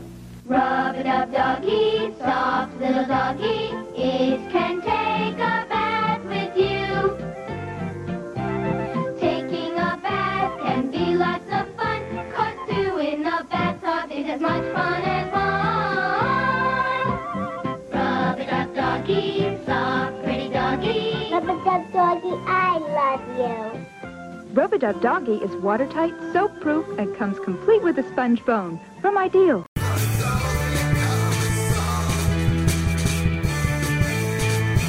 Rub 0.46 0.96
it 0.96 1.06
up, 1.06 1.32
doggy, 1.32 2.12
soft 2.18 2.76
little 2.80 3.06
doggy. 3.06 3.70
It 3.96 4.50
can 4.50 4.80
take 4.82 5.38
a 5.38 5.61
Rub-a-Dub 24.54 25.00
Doggy 25.00 25.36
is 25.36 25.50
watertight, 25.62 26.12
soap-proof, 26.32 26.86
and 26.98 27.16
comes 27.16 27.38
complete 27.40 27.82
with 27.82 27.98
a 27.98 28.08
sponge 28.12 28.44
bone 28.44 28.78
from 29.00 29.16
Ideal. 29.16 29.66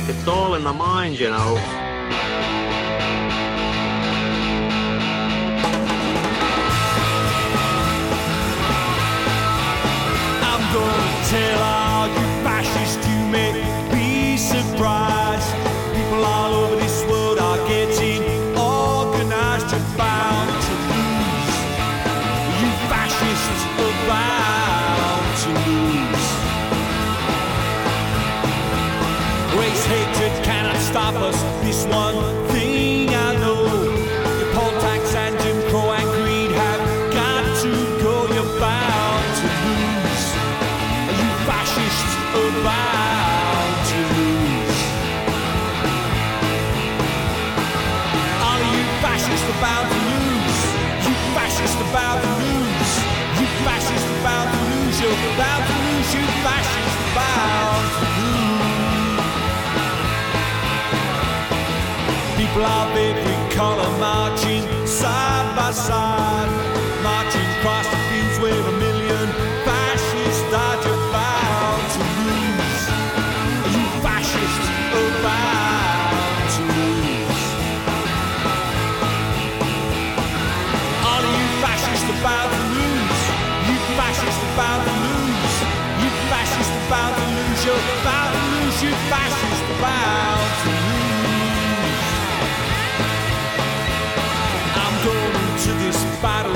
It's 0.06 0.28
all 0.28 0.56
in 0.56 0.64
the 0.64 0.74
mind, 0.74 1.20
you 1.20 1.30
know. 1.30 1.83
Gonna 10.74 11.26
tell 11.30 11.62
all 11.62 12.08
you 12.08 12.26
fascists 12.44 13.08
you 13.08 13.20
may 13.28 13.52
be 13.92 14.38
surprised. 14.38 15.23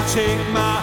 Take 0.07 0.39
my 0.53 0.76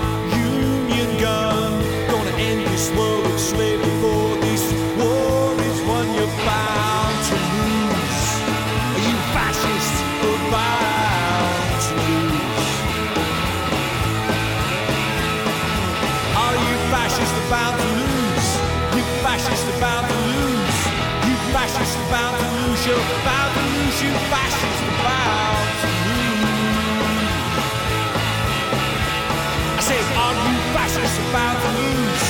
I 30.26 30.32
you 30.32 30.56
fascists 30.72 31.18
are 31.18 31.32
bound 31.32 31.58
to 31.60 31.70
lose. 31.80 32.24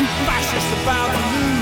You 0.00 0.06
fascists 0.24 0.72
are 0.72 0.84
bound 0.86 1.12
to 1.12 1.20
lose. 1.36 1.53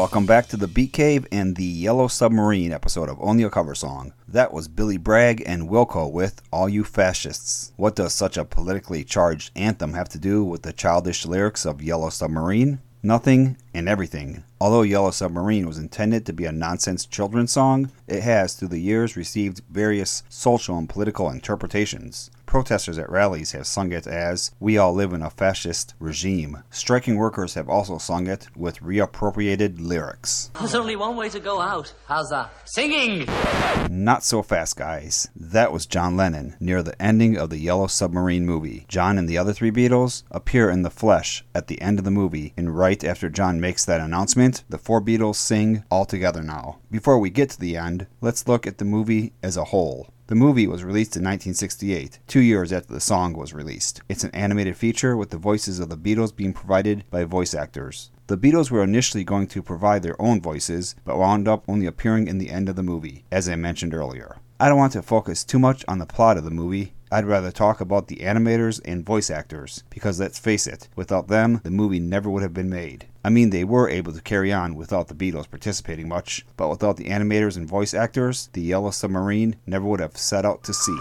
Welcome 0.00 0.24
back 0.24 0.46
to 0.46 0.56
the 0.56 0.66
Beat 0.66 0.94
Cave 0.94 1.26
and 1.30 1.56
the 1.56 1.62
Yellow 1.62 2.08
Submarine 2.08 2.72
episode 2.72 3.10
of 3.10 3.18
Only 3.20 3.42
a 3.42 3.50
Cover 3.50 3.74
Song. 3.74 4.14
That 4.26 4.50
was 4.50 4.66
Billy 4.66 4.96
Bragg 4.96 5.42
and 5.44 5.68
Wilco 5.68 6.10
with 6.10 6.40
All 6.50 6.70
You 6.70 6.84
Fascists. 6.84 7.72
What 7.76 7.96
does 7.96 8.14
such 8.14 8.38
a 8.38 8.46
politically 8.46 9.04
charged 9.04 9.50
anthem 9.54 9.92
have 9.92 10.08
to 10.08 10.18
do 10.18 10.42
with 10.42 10.62
the 10.62 10.72
childish 10.72 11.26
lyrics 11.26 11.66
of 11.66 11.82
Yellow 11.82 12.08
Submarine? 12.08 12.80
Nothing 13.02 13.58
and 13.74 13.90
everything. 13.90 14.42
Although 14.58 14.82
Yellow 14.82 15.10
Submarine 15.10 15.66
was 15.66 15.76
intended 15.76 16.24
to 16.24 16.32
be 16.32 16.46
a 16.46 16.52
nonsense 16.52 17.04
children's 17.04 17.52
song, 17.52 17.90
it 18.06 18.22
has 18.22 18.54
through 18.54 18.68
the 18.68 18.78
years 18.78 19.18
received 19.18 19.60
various 19.70 20.22
social 20.30 20.78
and 20.78 20.88
political 20.88 21.28
interpretations. 21.28 22.30
Protesters 22.50 22.98
at 22.98 23.08
rallies 23.08 23.52
have 23.52 23.68
sung 23.68 23.92
it 23.92 24.08
as 24.08 24.50
We 24.58 24.76
All 24.76 24.92
Live 24.92 25.12
in 25.12 25.22
a 25.22 25.30
Fascist 25.30 25.94
Regime. 26.00 26.64
Striking 26.68 27.14
workers 27.14 27.54
have 27.54 27.68
also 27.68 27.96
sung 27.98 28.26
it 28.26 28.48
with 28.56 28.80
reappropriated 28.80 29.76
lyrics. 29.78 30.50
There's 30.58 30.74
only 30.74 30.96
one 30.96 31.14
way 31.14 31.28
to 31.28 31.38
go 31.38 31.60
out. 31.60 31.94
How's 32.08 32.28
that? 32.30 32.50
Singing! 32.64 33.28
Not 33.88 34.24
so 34.24 34.42
fast, 34.42 34.76
guys. 34.76 35.28
That 35.36 35.70
was 35.70 35.86
John 35.86 36.16
Lennon 36.16 36.56
near 36.58 36.82
the 36.82 37.00
ending 37.00 37.36
of 37.38 37.50
the 37.50 37.58
Yellow 37.58 37.86
Submarine 37.86 38.46
movie. 38.46 38.84
John 38.88 39.16
and 39.16 39.28
the 39.28 39.38
other 39.38 39.52
three 39.52 39.70
Beatles 39.70 40.24
appear 40.32 40.70
in 40.70 40.82
the 40.82 40.90
flesh 40.90 41.44
at 41.54 41.68
the 41.68 41.80
end 41.80 42.00
of 42.00 42.04
the 42.04 42.10
movie, 42.10 42.52
and 42.56 42.76
right 42.76 43.04
after 43.04 43.30
John 43.30 43.60
makes 43.60 43.84
that 43.84 44.00
announcement, 44.00 44.64
the 44.68 44.76
four 44.76 45.00
Beatles 45.00 45.36
sing 45.36 45.84
all 45.88 46.04
together 46.04 46.42
now. 46.42 46.80
Before 46.90 47.20
we 47.20 47.30
get 47.30 47.50
to 47.50 47.60
the 47.60 47.76
end, 47.76 48.08
let's 48.20 48.48
look 48.48 48.66
at 48.66 48.78
the 48.78 48.84
movie 48.84 49.34
as 49.40 49.56
a 49.56 49.66
whole. 49.66 50.08
The 50.30 50.36
movie 50.36 50.68
was 50.68 50.84
released 50.84 51.16
in 51.16 51.24
1968, 51.24 52.20
two 52.28 52.38
years 52.38 52.72
after 52.72 52.94
the 52.94 53.00
song 53.00 53.32
was 53.32 53.52
released. 53.52 54.00
It's 54.08 54.22
an 54.22 54.30
animated 54.30 54.76
feature 54.76 55.16
with 55.16 55.30
the 55.30 55.38
voices 55.38 55.80
of 55.80 55.88
the 55.88 55.96
Beatles 55.96 56.36
being 56.36 56.52
provided 56.52 57.02
by 57.10 57.24
voice 57.24 57.52
actors. 57.52 58.12
The 58.28 58.38
Beatles 58.38 58.70
were 58.70 58.84
initially 58.84 59.24
going 59.24 59.48
to 59.48 59.60
provide 59.60 60.04
their 60.04 60.14
own 60.22 60.40
voices, 60.40 60.94
but 61.04 61.18
wound 61.18 61.48
up 61.48 61.64
only 61.66 61.86
appearing 61.86 62.28
in 62.28 62.38
the 62.38 62.50
end 62.50 62.68
of 62.68 62.76
the 62.76 62.84
movie, 62.84 63.24
as 63.32 63.48
I 63.48 63.56
mentioned 63.56 63.92
earlier. 63.92 64.36
I 64.60 64.68
don't 64.68 64.78
want 64.78 64.92
to 64.92 65.02
focus 65.02 65.42
too 65.42 65.58
much 65.58 65.84
on 65.88 65.98
the 65.98 66.06
plot 66.06 66.38
of 66.38 66.44
the 66.44 66.52
movie. 66.52 66.92
I'd 67.12 67.24
rather 67.24 67.50
talk 67.50 67.80
about 67.80 68.06
the 68.06 68.18
animators 68.18 68.80
and 68.84 69.04
voice 69.04 69.30
actors, 69.30 69.82
because 69.90 70.20
let's 70.20 70.38
face 70.38 70.68
it, 70.68 70.88
without 70.94 71.26
them, 71.26 71.60
the 71.64 71.70
movie 71.70 71.98
never 71.98 72.30
would 72.30 72.42
have 72.42 72.54
been 72.54 72.70
made. 72.70 73.06
I 73.24 73.30
mean, 73.30 73.50
they 73.50 73.64
were 73.64 73.88
able 73.88 74.12
to 74.12 74.22
carry 74.22 74.52
on 74.52 74.76
without 74.76 75.08
the 75.08 75.14
Beatles 75.14 75.50
participating 75.50 76.08
much, 76.08 76.46
but 76.56 76.70
without 76.70 76.96
the 76.98 77.06
animators 77.06 77.56
and 77.56 77.68
voice 77.68 77.94
actors, 77.94 78.48
the 78.52 78.62
Yellow 78.62 78.92
Submarine 78.92 79.56
never 79.66 79.86
would 79.86 79.98
have 79.98 80.16
set 80.16 80.44
out 80.44 80.62
to 80.62 80.72
sea. 80.72 80.98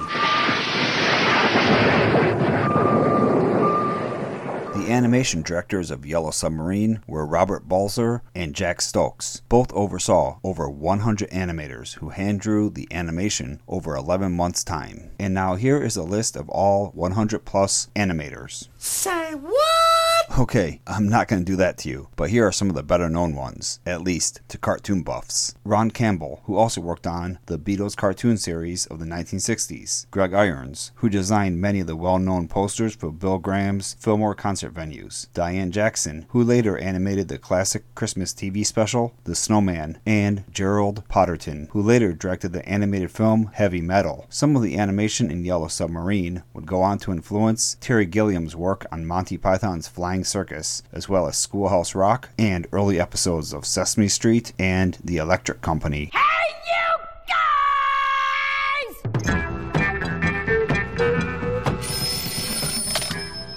Animation 5.00 5.44
directors 5.44 5.92
of 5.92 6.06
Yellow 6.06 6.30
Submarine 6.30 7.02
were 7.08 7.26
Robert 7.26 7.70
Balser 7.70 8.20
and 8.36 8.54
Jack 8.54 8.82
Stokes. 8.82 9.42
Both 9.48 9.72
oversaw 9.72 10.40
over 10.44 10.70
100 10.70 11.30
animators 11.30 11.94
who 11.94 12.10
hand 12.10 12.42
drew 12.42 12.70
the 12.70 12.86
animation 12.92 13.62
over 13.66 13.96
11 13.96 14.34
months' 14.34 14.62
time. 14.62 15.12
And 15.18 15.34
now 15.34 15.56
here 15.56 15.82
is 15.82 15.96
a 15.96 16.04
list 16.04 16.36
of 16.36 16.50
all 16.50 16.92
100 16.96 17.46
plus 17.46 17.88
animators. 17.96 18.68
Say 18.78 19.36
what? 19.36 19.89
Okay, 20.38 20.80
I'm 20.86 21.10
not 21.10 21.28
going 21.28 21.44
to 21.44 21.52
do 21.52 21.58
that 21.58 21.78
to 21.80 21.90
you, 21.90 22.10
but 22.16 22.30
here 22.30 22.46
are 22.48 22.52
some 22.52 22.70
of 22.70 22.76
the 22.76 22.84
better 22.84 23.10
known 23.10 23.36
ones, 23.36 23.80
at 23.86 24.04
least 24.04 24.42
to 24.50 24.60
cartoon 24.60 25.02
buffs. 25.02 25.56
Ron 25.66 25.90
Campbell, 25.90 26.42
who 26.46 26.56
also 26.56 26.80
worked 26.80 27.08
on 27.08 27.40
the 27.48 27.58
Beatles 27.58 27.98
cartoon 27.98 28.38
series 28.38 28.86
of 28.86 29.00
the 29.00 29.06
1960s. 29.06 30.06
Greg 30.12 30.34
Irons, 30.34 30.92
who 30.96 31.10
designed 31.10 31.60
many 31.60 31.80
of 31.80 31.88
the 31.88 31.96
well 31.96 32.20
known 32.20 32.48
posters 32.48 32.96
for 32.96 33.12
Bill 33.12 33.40
Graham's 33.40 33.96
Fillmore 34.00 34.36
concert 34.36 34.74
venues. 34.74 35.28
Diane 35.34 35.72
Jackson, 35.72 36.26
who 36.30 36.44
later 36.44 36.78
animated 36.78 37.28
the 37.28 37.40
classic 37.40 37.84
Christmas 37.96 38.32
TV 38.32 38.66
special, 38.66 39.16
The 39.24 39.36
Snowman. 39.36 39.98
And 40.06 40.46
Gerald 40.52 41.04
Potterton, 41.10 41.70
who 41.72 41.82
later 41.82 42.14
directed 42.14 42.54
the 42.54 42.68
animated 42.70 43.12
film 43.12 43.50
Heavy 43.54 43.82
Metal. 43.82 44.28
Some 44.30 44.56
of 44.56 44.62
the 44.62 44.78
animation 44.78 45.32
in 45.32 45.44
Yellow 45.44 45.68
Submarine 45.68 46.44
would 46.54 46.68
go 46.68 46.82
on 46.82 47.00
to 47.00 47.12
influence 47.12 47.78
Terry 47.82 48.06
Gilliam's 48.06 48.56
work 48.56 48.86
on 48.92 49.06
Monty 49.08 49.38
Python's 49.38 49.88
Flying 49.88 50.19
Circus, 50.24 50.84
as 50.92 51.08
well 51.10 51.28
as 51.28 51.38
Schoolhouse 51.38 51.96
Rock 51.96 52.30
and 52.38 52.68
early 52.72 53.00
episodes 53.00 53.54
of 53.54 53.66
Sesame 53.66 54.08
Street 54.08 54.54
and 54.60 54.98
The 55.04 55.18
Electric 55.18 55.62
Company. 55.62 56.12
Hey, 56.14 56.56
you 56.68 56.98
guys! 57.28 58.96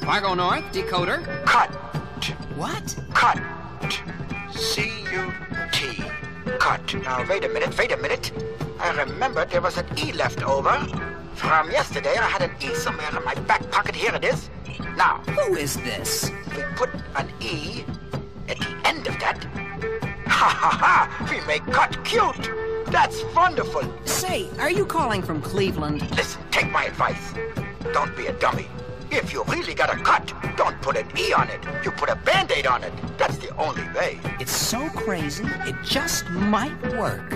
Fargo 0.05 0.35
North, 0.35 0.65
decoder. 0.73 1.25
Cut. 1.45 1.71
What? 2.57 2.97
Cut. 3.15 3.41
C 4.53 4.91
U 5.13 5.33
T. 5.73 6.03
Cut. 6.59 6.95
Now, 7.03 7.25
wait 7.29 7.45
a 7.45 7.49
minute, 7.49 7.77
wait 7.79 7.93
a 7.93 7.97
minute. 7.97 8.31
I 8.79 8.91
remembered 9.05 9.51
there 9.51 9.61
was 9.61 9.79
an 9.79 9.87
E 9.99 10.13
left 10.13 10.43
over. 10.43 10.79
From 11.35 11.71
yesterday, 11.71 12.17
I 12.17 12.29
had 12.29 12.43
an 12.43 12.51
E 12.61 12.75
somewhere 12.75 13.09
in 13.09 13.25
my 13.25 13.35
back 13.35 13.69
pocket. 13.71 13.95
Here 13.97 14.15
it 14.15 14.25
is. 14.25 14.51
Now. 14.97 15.18
Who 15.29 15.57
is 15.57 15.77
this? 15.77 16.31
We 16.57 16.62
put 16.77 16.91
an 17.16 17.29
E 17.41 17.85
at 18.49 18.59
the 18.59 18.81
end 18.85 19.07
of 19.07 19.18
that. 19.20 19.45
Ha 20.27 20.49
ha 20.49 20.70
ha! 20.70 21.29
We 21.31 21.41
make 21.47 21.64
cut 21.73 22.05
cute. 22.05 22.51
That's 22.87 23.23
wonderful. 23.35 23.83
Say, 24.05 24.49
are 24.59 24.70
you 24.70 24.85
calling 24.85 25.23
from 25.23 25.41
Cleveland? 25.41 26.11
Listen, 26.16 26.43
take 26.51 26.70
my 26.70 26.85
advice. 26.85 27.33
Don't 27.93 28.14
be 28.16 28.27
a 28.27 28.33
dummy. 28.35 28.68
If 29.11 29.33
you 29.33 29.45
really 29.45 29.75
got 29.75 29.93
a 29.95 30.03
cut, 30.03 30.33
don't 30.57 30.81
put 30.81 30.97
an 30.97 31.07
E 31.18 31.33
on 31.33 31.49
it. 31.51 31.61
You 31.85 31.91
put 31.91 32.09
a 32.09 32.16
band-aid 32.16 32.66
on 32.66 32.83
it. 32.83 32.93
That's 33.18 33.37
the 33.39 33.55
only 33.57 33.85
way. 33.95 34.18
It's 34.41 34.57
so 34.57 34.89
crazy, 34.91 35.45
it 35.66 35.77
just 35.85 36.29
might 36.31 36.81
work. 36.97 37.31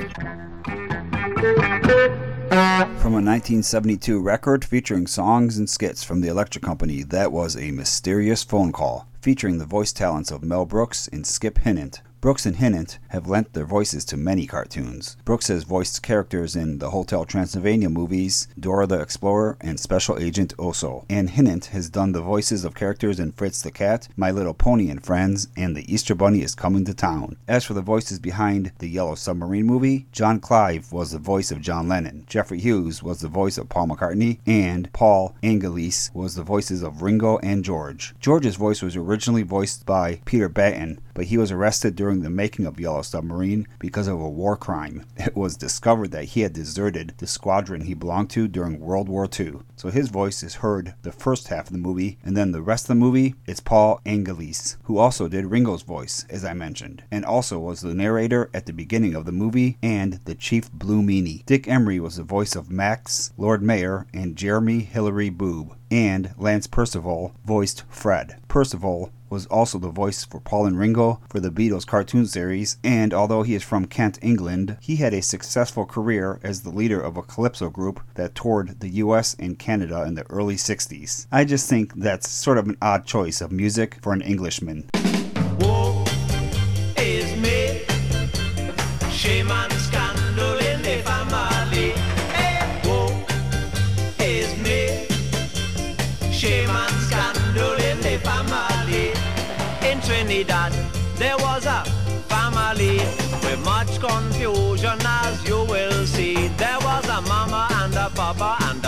From 2.48 3.12
a 3.12 3.22
1972 3.22 4.20
record 4.20 4.64
featuring 4.64 5.08
songs 5.08 5.58
and 5.58 5.68
skits 5.68 6.04
from 6.04 6.20
the 6.20 6.28
Electric 6.28 6.62
Company, 6.62 7.02
that 7.02 7.32
was 7.32 7.56
a 7.56 7.72
mysterious 7.72 8.44
phone 8.44 8.70
call 8.70 9.08
featuring 9.20 9.58
the 9.58 9.64
voice 9.64 9.92
talents 9.92 10.30
of 10.30 10.44
Mel 10.44 10.64
Brooks 10.64 11.08
and 11.08 11.26
Skip 11.26 11.58
Hinnant. 11.58 12.02
Brooks 12.20 12.46
and 12.46 12.56
Hinnant 12.56 12.98
have 13.08 13.28
lent 13.28 13.52
their 13.52 13.66
voices 13.66 14.04
to 14.06 14.16
many 14.16 14.46
cartoons. 14.46 15.16
Brooks 15.24 15.48
has 15.48 15.64
voiced 15.64 16.02
characters 16.02 16.56
in 16.56 16.78
the 16.78 16.90
Hotel 16.90 17.24
Transylvania 17.24 17.88
movies, 17.88 18.48
Dora 18.58 18.86
the 18.86 19.00
Explorer, 19.00 19.56
and 19.60 19.78
Special 19.78 20.18
Agent 20.18 20.56
Oso. 20.56 21.04
And 21.08 21.30
Hinnant 21.30 21.66
has 21.66 21.90
done 21.90 22.12
the 22.12 22.22
voices 22.22 22.64
of 22.64 22.74
characters 22.74 23.20
in 23.20 23.32
Fritz 23.32 23.62
the 23.62 23.70
Cat, 23.70 24.08
My 24.16 24.30
Little 24.30 24.54
Pony 24.54 24.90
and 24.90 25.04
Friends, 25.04 25.48
and 25.56 25.76
The 25.76 25.92
Easter 25.92 26.14
Bunny 26.14 26.42
is 26.42 26.54
Coming 26.54 26.84
to 26.86 26.94
Town. 26.94 27.36
As 27.46 27.64
for 27.64 27.74
the 27.74 27.82
voices 27.82 28.18
behind 28.18 28.72
the 28.78 28.88
Yellow 28.88 29.14
Submarine 29.14 29.66
movie, 29.66 30.06
John 30.10 30.40
Clive 30.40 30.92
was 30.92 31.12
the 31.12 31.18
voice 31.18 31.50
of 31.50 31.60
John 31.60 31.88
Lennon, 31.88 32.24
Geoffrey 32.26 32.58
Hughes 32.58 33.02
was 33.02 33.20
the 33.20 33.28
voice 33.28 33.58
of 33.58 33.68
Paul 33.68 33.88
McCartney, 33.88 34.38
and 34.46 34.92
Paul 34.92 35.36
Angelis 35.42 36.10
was 36.14 36.34
the 36.34 36.42
voices 36.42 36.82
of 36.82 37.02
Ringo 37.02 37.38
and 37.38 37.64
George. 37.64 38.14
George's 38.20 38.56
voice 38.56 38.82
was 38.82 38.96
originally 38.96 39.42
voiced 39.42 39.86
by 39.86 40.20
Peter 40.24 40.48
Batten, 40.48 40.98
but 41.14 41.26
he 41.26 41.38
was 41.38 41.50
arrested 41.50 41.96
during 41.96 42.15
the 42.20 42.30
making 42.30 42.66
of 42.66 42.80
Yellow 42.80 43.02
Submarine 43.02 43.66
because 43.78 44.08
of 44.08 44.20
a 44.20 44.28
war 44.28 44.56
crime. 44.56 45.04
It 45.26 45.34
was 45.34 45.56
discovered 45.56 46.12
that 46.12 46.26
he 46.26 46.42
had 46.42 46.52
deserted 46.52 47.14
the 47.18 47.26
squadron 47.26 47.82
he 47.82 47.94
belonged 47.94 48.30
to 48.30 48.46
during 48.48 48.78
World 48.78 49.08
War 49.08 49.28
II. 49.28 49.56
So 49.74 49.90
his 49.90 50.08
voice 50.08 50.42
is 50.42 50.56
heard 50.56 50.94
the 51.02 51.12
first 51.12 51.48
half 51.48 51.66
of 51.66 51.72
the 51.72 51.78
movie, 51.78 52.18
and 52.24 52.36
then 52.36 52.52
the 52.52 52.62
rest 52.62 52.84
of 52.84 52.88
the 52.88 52.94
movie, 52.94 53.34
it's 53.46 53.60
Paul 53.60 54.00
Angelis, 54.06 54.76
who 54.84 54.98
also 54.98 55.26
did 55.28 55.46
Ringo's 55.46 55.82
voice, 55.82 56.24
as 56.30 56.44
I 56.44 56.54
mentioned, 56.54 57.02
and 57.10 57.24
also 57.24 57.58
was 57.58 57.80
the 57.80 57.94
narrator 57.94 58.48
at 58.54 58.66
the 58.66 58.72
beginning 58.72 59.14
of 59.14 59.24
the 59.24 59.32
movie 59.32 59.78
and 59.82 60.20
the 60.24 60.34
Chief 60.34 60.70
Blue 60.72 61.02
Meanie. 61.02 61.44
Dick 61.44 61.66
Emery 61.66 61.98
was 61.98 62.16
the 62.16 62.22
voice 62.22 62.54
of 62.54 62.70
Max, 62.70 63.32
Lord 63.36 63.62
Mayor, 63.62 64.06
and 64.14 64.36
Jeremy 64.36 64.80
Hillary 64.80 65.30
Boob, 65.30 65.76
and 65.90 66.34
Lance 66.38 66.66
Percival 66.66 67.34
voiced 67.44 67.82
Fred. 67.88 68.36
Percival 68.48 69.12
was 69.28 69.46
also 69.46 69.78
the 69.78 69.88
voice 69.88 70.24
for 70.24 70.40
Paul 70.40 70.66
and 70.66 70.78
Ringo 70.78 71.20
for 71.28 71.40
the 71.40 71.50
Beatles 71.50 71.86
cartoon 71.86 72.26
series, 72.26 72.78
and 72.84 73.12
although 73.12 73.42
he 73.42 73.54
is 73.54 73.62
from 73.62 73.86
Kent, 73.86 74.18
England, 74.22 74.76
he 74.80 74.96
had 74.96 75.14
a 75.14 75.22
successful 75.22 75.86
career 75.86 76.38
as 76.42 76.62
the 76.62 76.70
leader 76.70 77.00
of 77.00 77.16
a 77.16 77.22
calypso 77.22 77.70
group 77.70 78.00
that 78.14 78.34
toured 78.34 78.80
the 78.80 78.90
US 78.90 79.34
and 79.38 79.58
Canada 79.58 80.04
in 80.04 80.14
the 80.14 80.28
early 80.30 80.56
60s. 80.56 81.26
I 81.32 81.44
just 81.44 81.68
think 81.68 81.94
that's 81.94 82.28
sort 82.28 82.58
of 82.58 82.68
an 82.68 82.76
odd 82.80 83.06
choice 83.06 83.40
of 83.40 83.52
music 83.52 83.98
for 84.02 84.12
an 84.12 84.22
Englishman. 84.22 84.88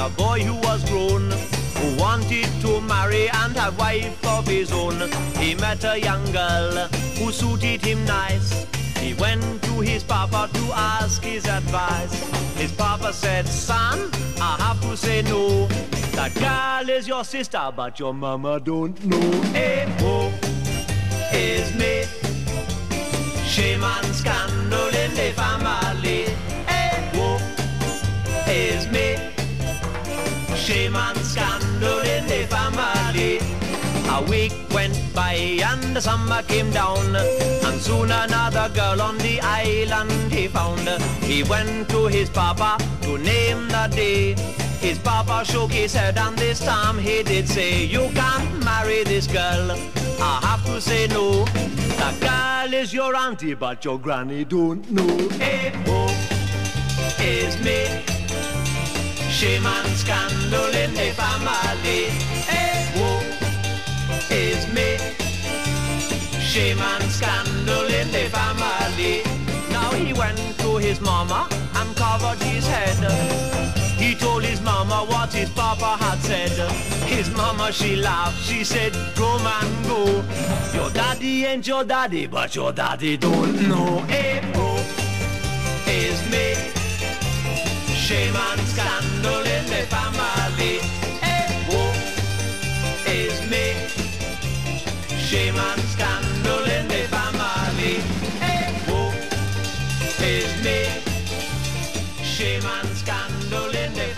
A 0.08 0.10
boy 0.16 0.40
who 0.40 0.54
was 0.68 0.84
grown. 0.88 1.30
Who 1.78 2.02
wanted 2.02 2.48
to 2.62 2.80
marry 2.80 3.28
and 3.28 3.54
have 3.56 3.78
wife 3.78 4.26
of 4.26 4.46
his 4.46 4.72
own. 4.72 4.96
He 5.38 5.54
met 5.54 5.84
a 5.84 5.98
young 5.98 6.24
girl 6.32 6.88
who 7.18 7.30
suited 7.32 7.80
him 7.82 8.04
nice. 8.04 8.66
He 8.98 9.14
went 9.14 9.62
to 9.62 9.80
his 9.80 10.02
papa 10.02 10.48
to 10.52 10.64
ask 10.74 11.22
his 11.22 11.46
advice. 11.46 12.14
His 12.56 12.72
papa 12.72 13.12
said, 13.12 13.46
son, 13.46 14.10
I 14.40 14.56
have 14.58 14.80
to 14.82 14.96
say 14.96 15.22
no. 15.22 15.66
That 16.18 16.34
girl 16.34 16.96
is 16.96 17.06
your 17.06 17.24
sister, 17.24 17.70
but 17.76 18.00
your 18.00 18.14
mama 18.14 18.58
don't 18.60 18.96
know. 19.04 19.30
Hey, 19.52 19.86
oh, 20.00 20.32
is 21.32 21.72
me. 21.74 22.04
Shame 23.46 23.84
and 23.84 24.14
scandal 24.14 24.88
in 24.88 25.10
the 25.14 25.32
family. 25.36 26.37
Shame 30.68 30.96
and 30.96 31.18
scandal 31.20 32.00
in 32.00 32.26
the 32.26 32.46
family. 32.46 33.38
A 34.10 34.22
week 34.28 34.52
went 34.74 34.98
by 35.14 35.32
and 35.32 35.96
the 35.96 36.00
summer 36.02 36.42
came 36.42 36.70
down, 36.70 37.16
and 37.16 37.80
soon 37.80 38.10
another 38.10 38.68
girl 38.74 39.00
on 39.00 39.16
the 39.16 39.40
island 39.40 40.12
he 40.30 40.46
found. 40.46 40.86
He 41.22 41.42
went 41.42 41.88
to 41.88 42.08
his 42.08 42.28
papa 42.28 42.76
to 43.00 43.16
name 43.16 43.66
the 43.68 43.88
day. 43.96 44.34
His 44.78 44.98
papa 44.98 45.42
shook 45.46 45.72
his 45.72 45.94
head 45.94 46.18
and 46.18 46.36
this 46.36 46.60
time 46.60 46.98
he 46.98 47.22
did 47.22 47.48
say, 47.48 47.86
You 47.86 48.10
can't 48.14 48.62
marry 48.62 49.04
this 49.04 49.26
girl. 49.26 49.70
I 50.20 50.38
have 50.42 50.66
to 50.66 50.82
say 50.82 51.06
no. 51.06 51.46
The 51.46 52.14
girl 52.20 52.74
is 52.74 52.92
your 52.92 53.16
auntie, 53.16 53.54
but 53.54 53.86
your 53.86 53.98
granny 53.98 54.44
don't 54.44 54.90
know. 54.90 55.28
Hey, 55.38 55.72
oh, 55.86 56.14
is 57.18 57.56
me. 57.64 58.17
Shame 59.38 59.66
and 59.66 59.96
scandal 59.96 60.74
in 60.74 60.92
the 60.94 61.12
family. 61.14 62.10
Hey, 62.50 62.74
eh, 62.74 62.98
woe 62.98 63.22
is 64.34 64.66
me. 64.74 64.98
Shame 66.40 66.80
and 66.80 67.04
scandal 67.04 67.86
in 67.86 68.10
the 68.10 68.28
family. 68.34 69.22
Now 69.70 69.92
he 69.92 70.12
went 70.12 70.38
to 70.58 70.78
his 70.78 71.00
mama 71.00 71.48
and 71.76 71.94
covered 71.94 72.42
his 72.42 72.66
head. 72.66 72.98
He 73.96 74.16
told 74.16 74.42
his 74.42 74.60
mama 74.60 75.06
what 75.06 75.32
his 75.32 75.50
papa 75.50 75.96
had 76.02 76.18
said. 76.18 76.50
His 77.06 77.30
mama, 77.30 77.70
she 77.70 77.94
laughed. 77.94 78.42
She 78.42 78.64
said, 78.64 78.92
Go 79.14 79.38
man, 79.38 79.82
go. 79.84 80.04
Your 80.74 80.90
daddy 80.90 81.44
ain't 81.44 81.64
your 81.64 81.84
daddy, 81.84 82.26
but 82.26 82.56
your 82.56 82.72
daddy 82.72 83.16
don't 83.16 83.68
know. 83.68 83.98
Hey, 84.08 84.40
oh, 84.56 84.82
is 85.86 86.28
me. 86.28 86.77
Shame 88.08 88.34
and 88.34 88.60
scandal 88.62 89.40
in 89.40 89.66
the 89.66 89.84
family. 89.92 90.78
Hey, 91.20 91.62
woe 91.68 91.92
is 93.04 93.38
me. 93.50 93.86
Shame 95.18 95.58
and 95.58 95.82
scandal 95.82 96.64
in 96.64 96.88
the 96.88 97.06
family. 97.12 98.00
Hey, 98.40 98.72
woe 98.88 99.12
is 100.24 100.50
me. 100.64 100.88
Shame 102.24 102.64
and 102.64 102.88
scandal 102.96 103.74
in 103.76 103.92
the 103.92 104.06
family. 104.14 104.17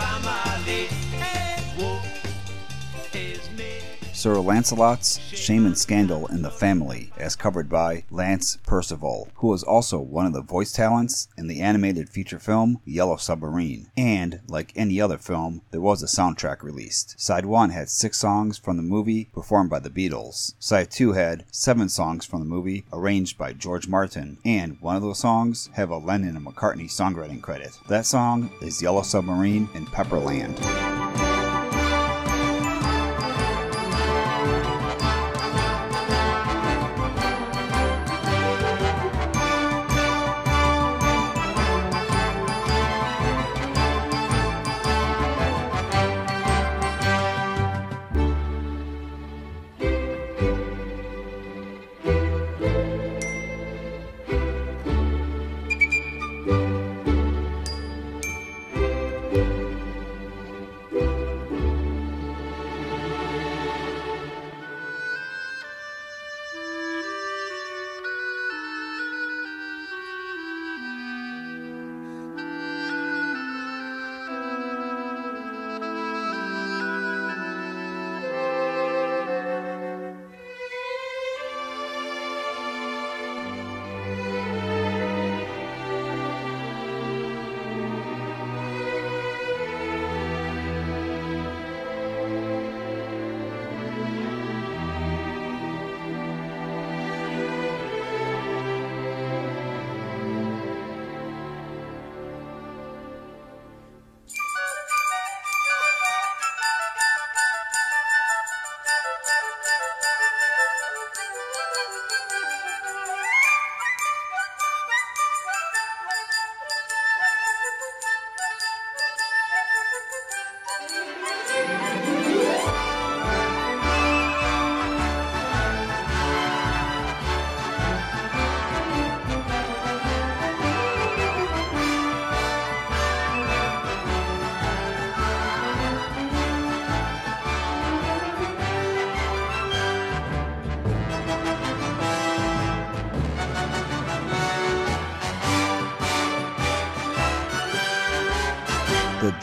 Sir 4.20 4.38
Lancelot's 4.38 5.18
Shame 5.32 5.64
and 5.64 5.78
Scandal 5.78 6.26
in 6.26 6.42
the 6.42 6.50
Family, 6.50 7.10
as 7.16 7.34
covered 7.34 7.70
by 7.70 8.04
Lance 8.10 8.58
Percival, 8.66 9.30
who 9.36 9.48
was 9.48 9.62
also 9.62 9.98
one 9.98 10.26
of 10.26 10.34
the 10.34 10.42
voice 10.42 10.72
talents 10.72 11.28
in 11.38 11.46
the 11.46 11.62
animated 11.62 12.10
feature 12.10 12.38
film 12.38 12.82
Yellow 12.84 13.16
Submarine. 13.16 13.90
And, 13.96 14.42
like 14.46 14.74
any 14.76 15.00
other 15.00 15.16
film, 15.16 15.62
there 15.70 15.80
was 15.80 16.02
a 16.02 16.06
soundtrack 16.06 16.62
released. 16.62 17.18
Side 17.18 17.46
1 17.46 17.70
had 17.70 17.88
six 17.88 18.18
songs 18.18 18.58
from 18.58 18.76
the 18.76 18.82
movie 18.82 19.30
performed 19.32 19.70
by 19.70 19.78
the 19.78 19.88
Beatles. 19.88 20.52
Side 20.58 20.90
2 20.90 21.12
had 21.12 21.46
seven 21.50 21.88
songs 21.88 22.26
from 22.26 22.40
the 22.40 22.44
movie 22.44 22.84
arranged 22.92 23.38
by 23.38 23.54
George 23.54 23.88
Martin, 23.88 24.36
and 24.44 24.78
one 24.82 24.96
of 24.96 25.02
those 25.02 25.20
songs 25.20 25.70
have 25.72 25.88
a 25.88 25.96
Lennon 25.96 26.36
and 26.36 26.44
McCartney 26.44 26.90
songwriting 26.90 27.40
credit. 27.40 27.70
That 27.88 28.04
song 28.04 28.52
is 28.60 28.82
Yellow 28.82 29.00
Submarine 29.00 29.70
in 29.74 29.86
Pepperland. 29.86 30.58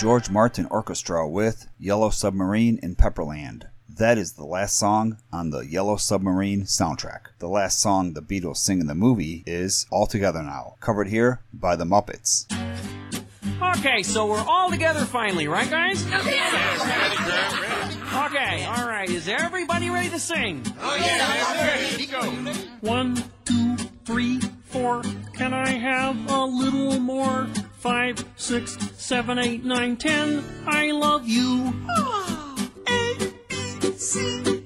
George 0.08 0.30
Martin 0.30 0.68
Orchestra 0.72 1.28
with 1.28 1.68
Yellow 1.78 2.10
Submarine 2.10 2.80
in 2.82 2.96
Pepperland. 2.96 3.64
That 3.90 4.18
is 4.18 4.32
the 4.36 4.46
last 4.46 4.78
song 4.78 5.18
on 5.34 5.50
the 5.50 5.68
Yellow 5.68 5.98
Submarine 5.98 6.62
soundtrack. 6.62 7.32
The 7.40 7.50
last 7.50 7.82
song 7.82 8.14
the 8.14 8.22
Beatles 8.22 8.56
sing 8.56 8.80
in 8.80 8.88
the 8.88 8.96
movie 8.96 9.44
is 9.46 9.86
All 9.92 10.08
Together 10.08 10.42
Now, 10.42 10.76
covered 10.80 11.10
here 11.10 11.42
by 11.52 11.76
the 11.76 11.84
Muppets. 11.84 12.46
Okay, 13.80 14.02
so 14.02 14.26
we're 14.26 14.46
all 14.48 14.70
together 14.70 15.04
finally, 15.04 15.50
right, 15.50 15.70
guys? 15.70 16.08
Okay, 18.26 18.64
all 18.64 18.88
right. 18.88 19.10
Is 19.10 19.28
everybody 19.28 19.90
ready 19.90 20.08
to 20.08 20.20
sing? 20.20 20.66
Oh, 20.80 20.96
yeah, 20.96 22.06
Go. 22.10 22.22
One, 22.80 23.22
two, 23.44 23.76
three, 24.06 24.40
four. 24.64 25.04
Can 25.34 25.54
I 25.54 25.68
have 25.68 26.32
a 26.32 26.46
little 26.46 26.98
more? 26.98 27.50
Five, 27.88 28.26
six, 28.36 28.78
seven, 28.98 29.40
eight, 29.40 29.64
nine, 29.64 29.96
ten. 29.96 30.44
I 30.66 30.92
love 30.92 31.26
you. 31.26 31.74
A, 32.90 33.32
B, 33.48 33.92
C, 33.98 34.57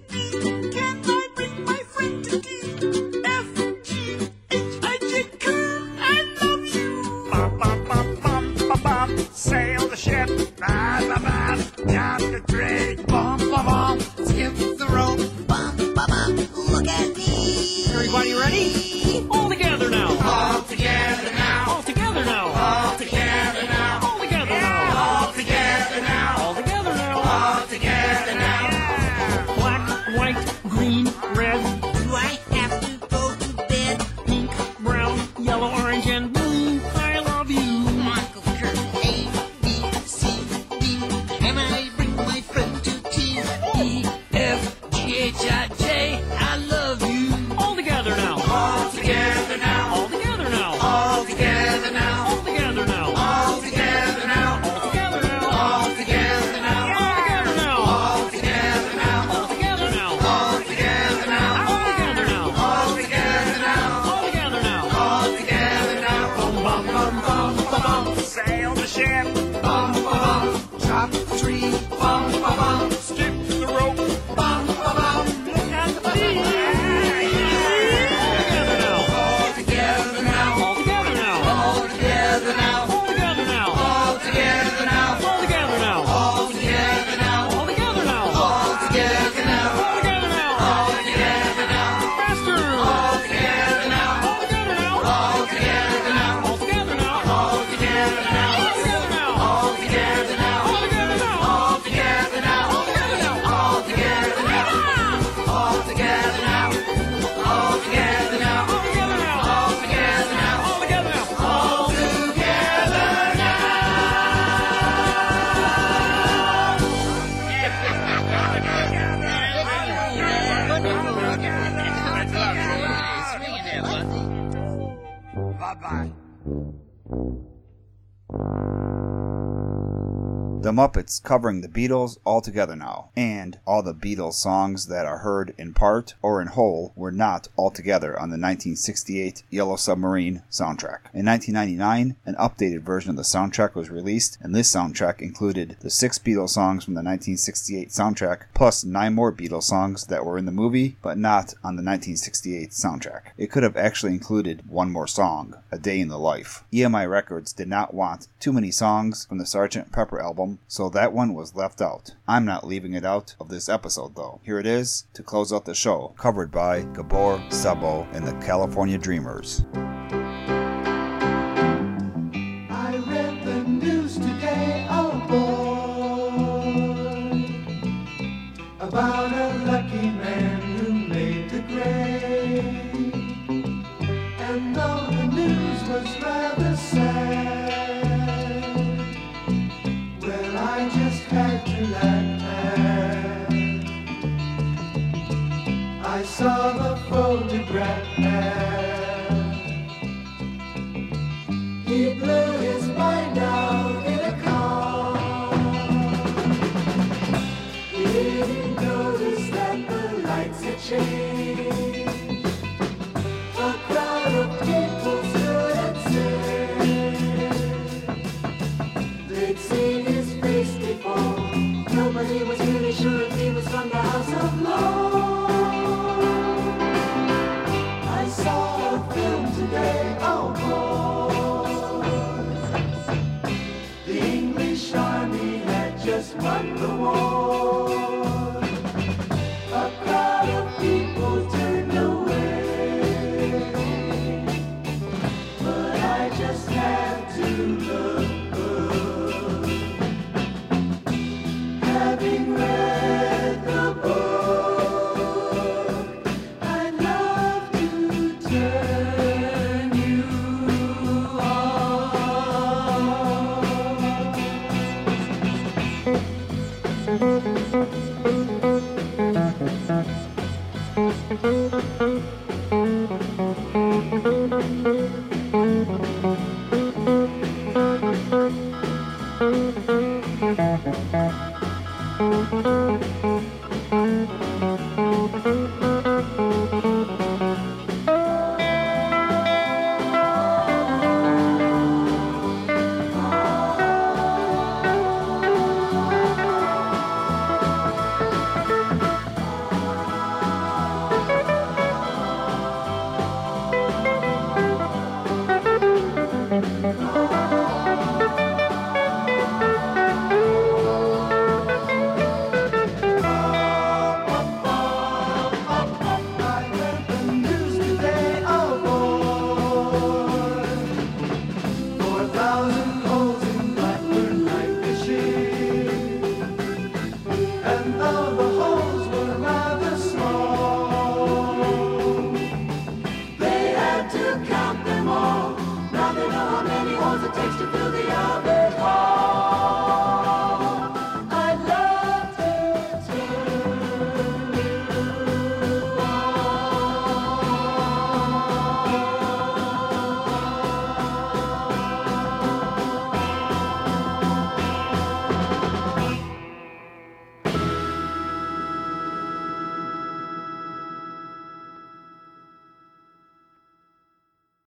outfits 131.02 131.20
covering 131.20 131.62
the 131.62 131.68
Beatles 131.68 132.18
altogether 132.26 132.76
now. 132.76 133.10
And 133.16 133.31
all 133.72 133.82
the 133.82 133.94
Beatles 133.94 134.34
songs 134.34 134.88
that 134.88 135.06
are 135.06 135.20
heard 135.20 135.54
in 135.58 135.74
part 135.74 136.14
or 136.22 136.42
in 136.42 136.50
whole 136.50 136.92
were 136.94 137.10
not 137.10 137.48
altogether 137.58 138.12
on 138.20 138.30
the 138.30 138.34
1968 138.34 139.44
Yellow 139.50 139.78
Submarine 139.78 140.44
soundtrack. 140.52 141.08
In 141.14 141.26
1999, 141.26 142.18
an 142.26 142.36
updated 142.36 142.82
version 142.82 143.12
of 143.12 143.16
the 143.16 143.22
soundtrack 143.22 143.74
was 143.74 143.90
released, 143.90 144.38
and 144.42 144.54
this 144.54 144.70
soundtrack 144.76 145.22
included 145.22 145.78
the 145.80 145.90
six 145.90 146.20
Beatles 146.20 146.50
songs 146.50 146.84
from 146.84 146.96
the 146.96 146.98
1968 146.98 147.88
soundtrack, 147.88 148.42
plus 148.54 148.84
nine 148.84 149.16
more 149.16 149.32
Beatles 149.32 149.64
songs 149.64 150.08
that 150.08 150.26
were 150.26 150.38
in 150.38 150.46
the 150.46 150.52
movie 150.52 150.98
but 151.02 151.18
not 151.18 151.54
on 151.64 151.78
the 151.78 151.82
1968 151.82 152.72
soundtrack. 152.72 153.22
It 153.38 153.52
could 153.52 153.64
have 153.64 153.78
actually 153.78 154.12
included 154.12 154.70
one 154.70 154.92
more 154.92 155.08
song, 155.08 155.56
A 155.72 155.80
Day 155.80 156.02
in 156.02 156.10
the 156.10 156.20
Life. 156.20 156.66
EMI 156.74 157.10
Records 157.10 157.54
did 157.54 157.70
not 157.70 157.94
want 157.94 158.28
too 158.42 158.52
many 158.52 158.70
songs 158.70 159.24
from 159.24 159.38
the 159.38 159.46
Sgt. 159.46 159.94
Pepper 159.94 160.20
album, 160.20 160.60
so 160.68 160.90
that 160.90 161.14
one 161.14 161.34
was 161.34 161.56
left 161.56 161.82
out. 161.82 162.16
I'm 162.28 162.44
not 162.44 162.68
leaving 162.68 162.94
it 162.94 163.06
out 163.06 163.36
of 163.40 163.48
this 163.48 163.61
episode 163.70 164.16
though. 164.16 164.40
Here 164.44 164.60
it 164.60 164.66
is 164.66 165.06
to 165.14 165.24
close 165.24 165.52
out 165.52 165.66
the 165.66 165.76
show, 165.76 166.14
covered 166.18 166.52
by 166.52 166.84
Gábor 166.84 167.46
Szabó 167.50 168.08
and 168.14 168.28
the 168.28 168.34
California 168.46 168.98
Dreamers. 168.98 169.66